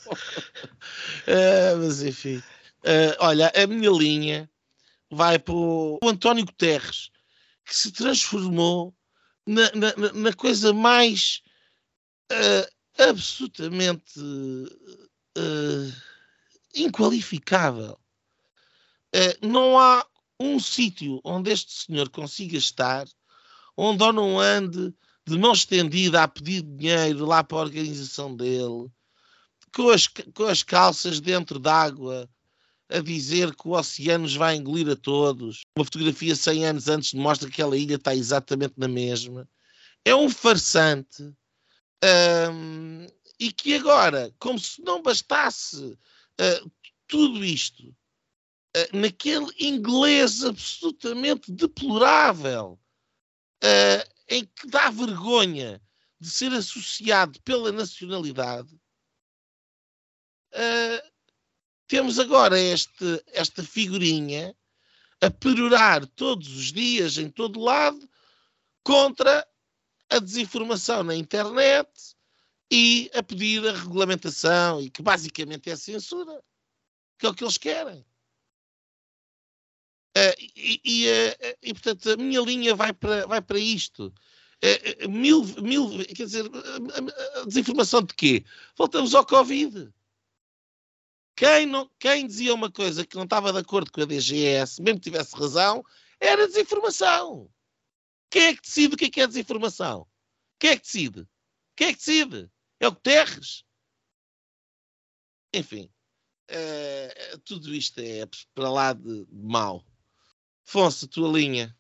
[1.82, 2.38] mas enfim.
[2.38, 4.50] Uh, olha, a minha linha
[5.10, 7.10] vai para o António Guterres,
[7.66, 8.96] que se transformou
[9.48, 11.42] na, na, na coisa mais
[12.32, 14.20] uh, absolutamente.
[14.20, 15.92] Uh,
[16.76, 17.98] inqualificável.
[19.16, 20.06] Uh, não há
[20.40, 23.08] um sítio onde este senhor consiga estar,
[23.78, 24.94] onde ou não ande
[25.28, 28.90] de mão estendida a pedir dinheiro lá para a organização dele,
[29.74, 32.30] com as, com as calças dentro d'água,
[32.90, 35.62] a dizer que o oceano nos vai engolir a todos.
[35.76, 39.50] Uma fotografia 100 anos antes mostra que aquela ilha está exatamente na mesma.
[40.04, 41.24] É um farsante.
[42.04, 43.08] Um,
[43.40, 46.72] e que agora, como se não bastasse uh,
[47.08, 52.80] tudo isto uh, naquele inglês absolutamente deplorável,
[53.64, 55.82] uh, em que dá vergonha
[56.20, 58.80] de ser associado pela nacionalidade,
[61.88, 64.56] temos agora este, esta figurinha
[65.22, 68.10] a perorar todos os dias, em todo lado,
[68.84, 69.48] contra
[70.10, 72.16] a desinformação na internet,
[72.72, 76.44] e a pedir a regulamentação e que basicamente é censura,
[77.18, 78.06] que é o que eles querem.
[80.18, 84.14] Uh, e, e, uh, e, portanto a minha linha vai para, vai para isto.
[84.64, 86.50] Uh, mil, mil, quer dizer,
[87.46, 88.46] desinformação de quê?
[88.78, 89.94] Voltamos ao Covid.
[91.36, 95.00] Quem, não, quem dizia uma coisa que não estava de acordo com a DGS, mesmo
[95.02, 95.84] que tivesse razão,
[96.18, 97.52] era desinformação.
[98.30, 100.08] Quem é que decide o que é, que é desinformação?
[100.58, 101.28] Quem é que decide?
[101.76, 102.50] Quem é que decide?
[102.80, 103.66] É o Guterres.
[105.54, 105.92] Enfim,
[107.44, 109.84] tudo isto é para lá de mau.
[110.68, 111.76] Afonso, tua linha.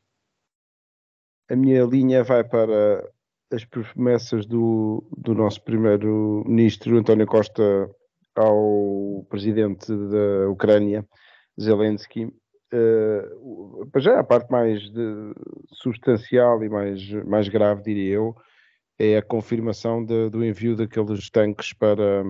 [1.49, 3.09] A minha linha vai para
[3.51, 7.89] as promessas do, do nosso primeiro-ministro António Costa
[8.35, 11.07] ao presidente da Ucrânia,
[11.59, 12.25] Zelensky.
[12.73, 15.33] Uh, já a parte mais de,
[15.73, 18.35] substancial e mais, mais grave, diria eu,
[18.99, 22.23] é a confirmação de, do envio daqueles tanques para,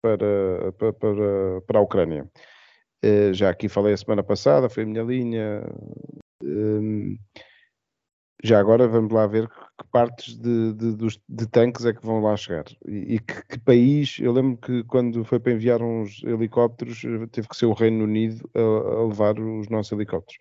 [0.00, 2.30] para, para, para, para a Ucrânia.
[3.04, 5.62] Uh, já aqui falei a semana passada, foi a minha linha.
[6.42, 7.16] Uh,
[8.44, 10.96] já agora vamos lá ver que partes de, de,
[11.28, 12.64] de tanques é que vão lá chegar.
[12.86, 17.48] E, e que, que, país, eu lembro que quando foi para enviar uns helicópteros, teve
[17.48, 20.38] que ser o Reino Unido a, a levar os nossos helicópteros.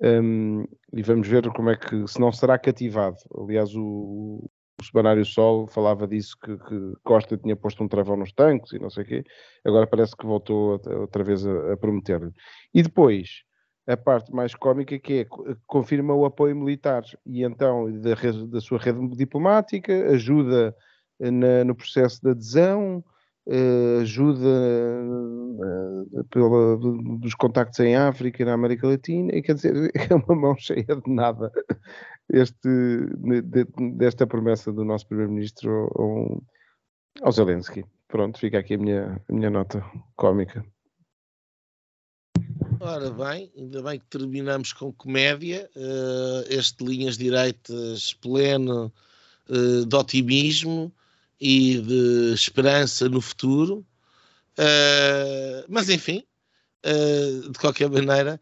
[0.00, 3.16] Um, e vamos ver como é que, se não será cativado.
[3.36, 4.48] Aliás, o,
[4.80, 8.78] o Semanário Sol falava disso, que, que, Costa tinha posto um travão nos tanques e
[8.78, 9.24] não sei o quê,
[9.64, 12.30] agora parece que voltou outra vez a, a prometer.
[12.74, 13.42] E depois,
[13.86, 15.26] a parte mais cómica que é,
[15.66, 18.14] confirma o apoio militar e então da,
[18.48, 20.74] da sua rede diplomática, ajuda
[21.18, 23.02] na, no processo de adesão,
[23.46, 24.48] uh, ajuda
[26.12, 26.76] uh, pela,
[27.18, 30.84] dos contactos em África e na América Latina, e quer dizer, é uma mão cheia
[30.84, 31.50] de nada
[32.28, 33.66] este, de,
[33.96, 36.42] desta promessa do nosso Primeiro-Ministro ao,
[37.22, 37.84] ao Zelensky.
[38.08, 39.84] Pronto, fica aqui a minha, a minha nota
[40.16, 40.64] cómica.
[42.78, 45.68] Ora bem, ainda bem que terminamos com comédia.
[45.74, 48.92] Uh, este Linhas Direitas pleno
[49.48, 50.92] uh, de otimismo
[51.40, 53.84] e de esperança no futuro.
[54.58, 56.24] Uh, mas enfim,
[57.50, 58.40] de qualquer maneira,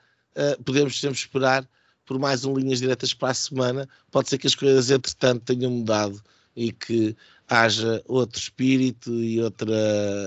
[0.66, 1.66] podemos sempre esperar
[2.05, 3.89] por mais um Linhas Diretas para a semana.
[4.11, 6.23] Pode ser que as coisas, entretanto, tenham mudado
[6.57, 7.17] e que
[7.49, 9.75] haja outro espírito e outra,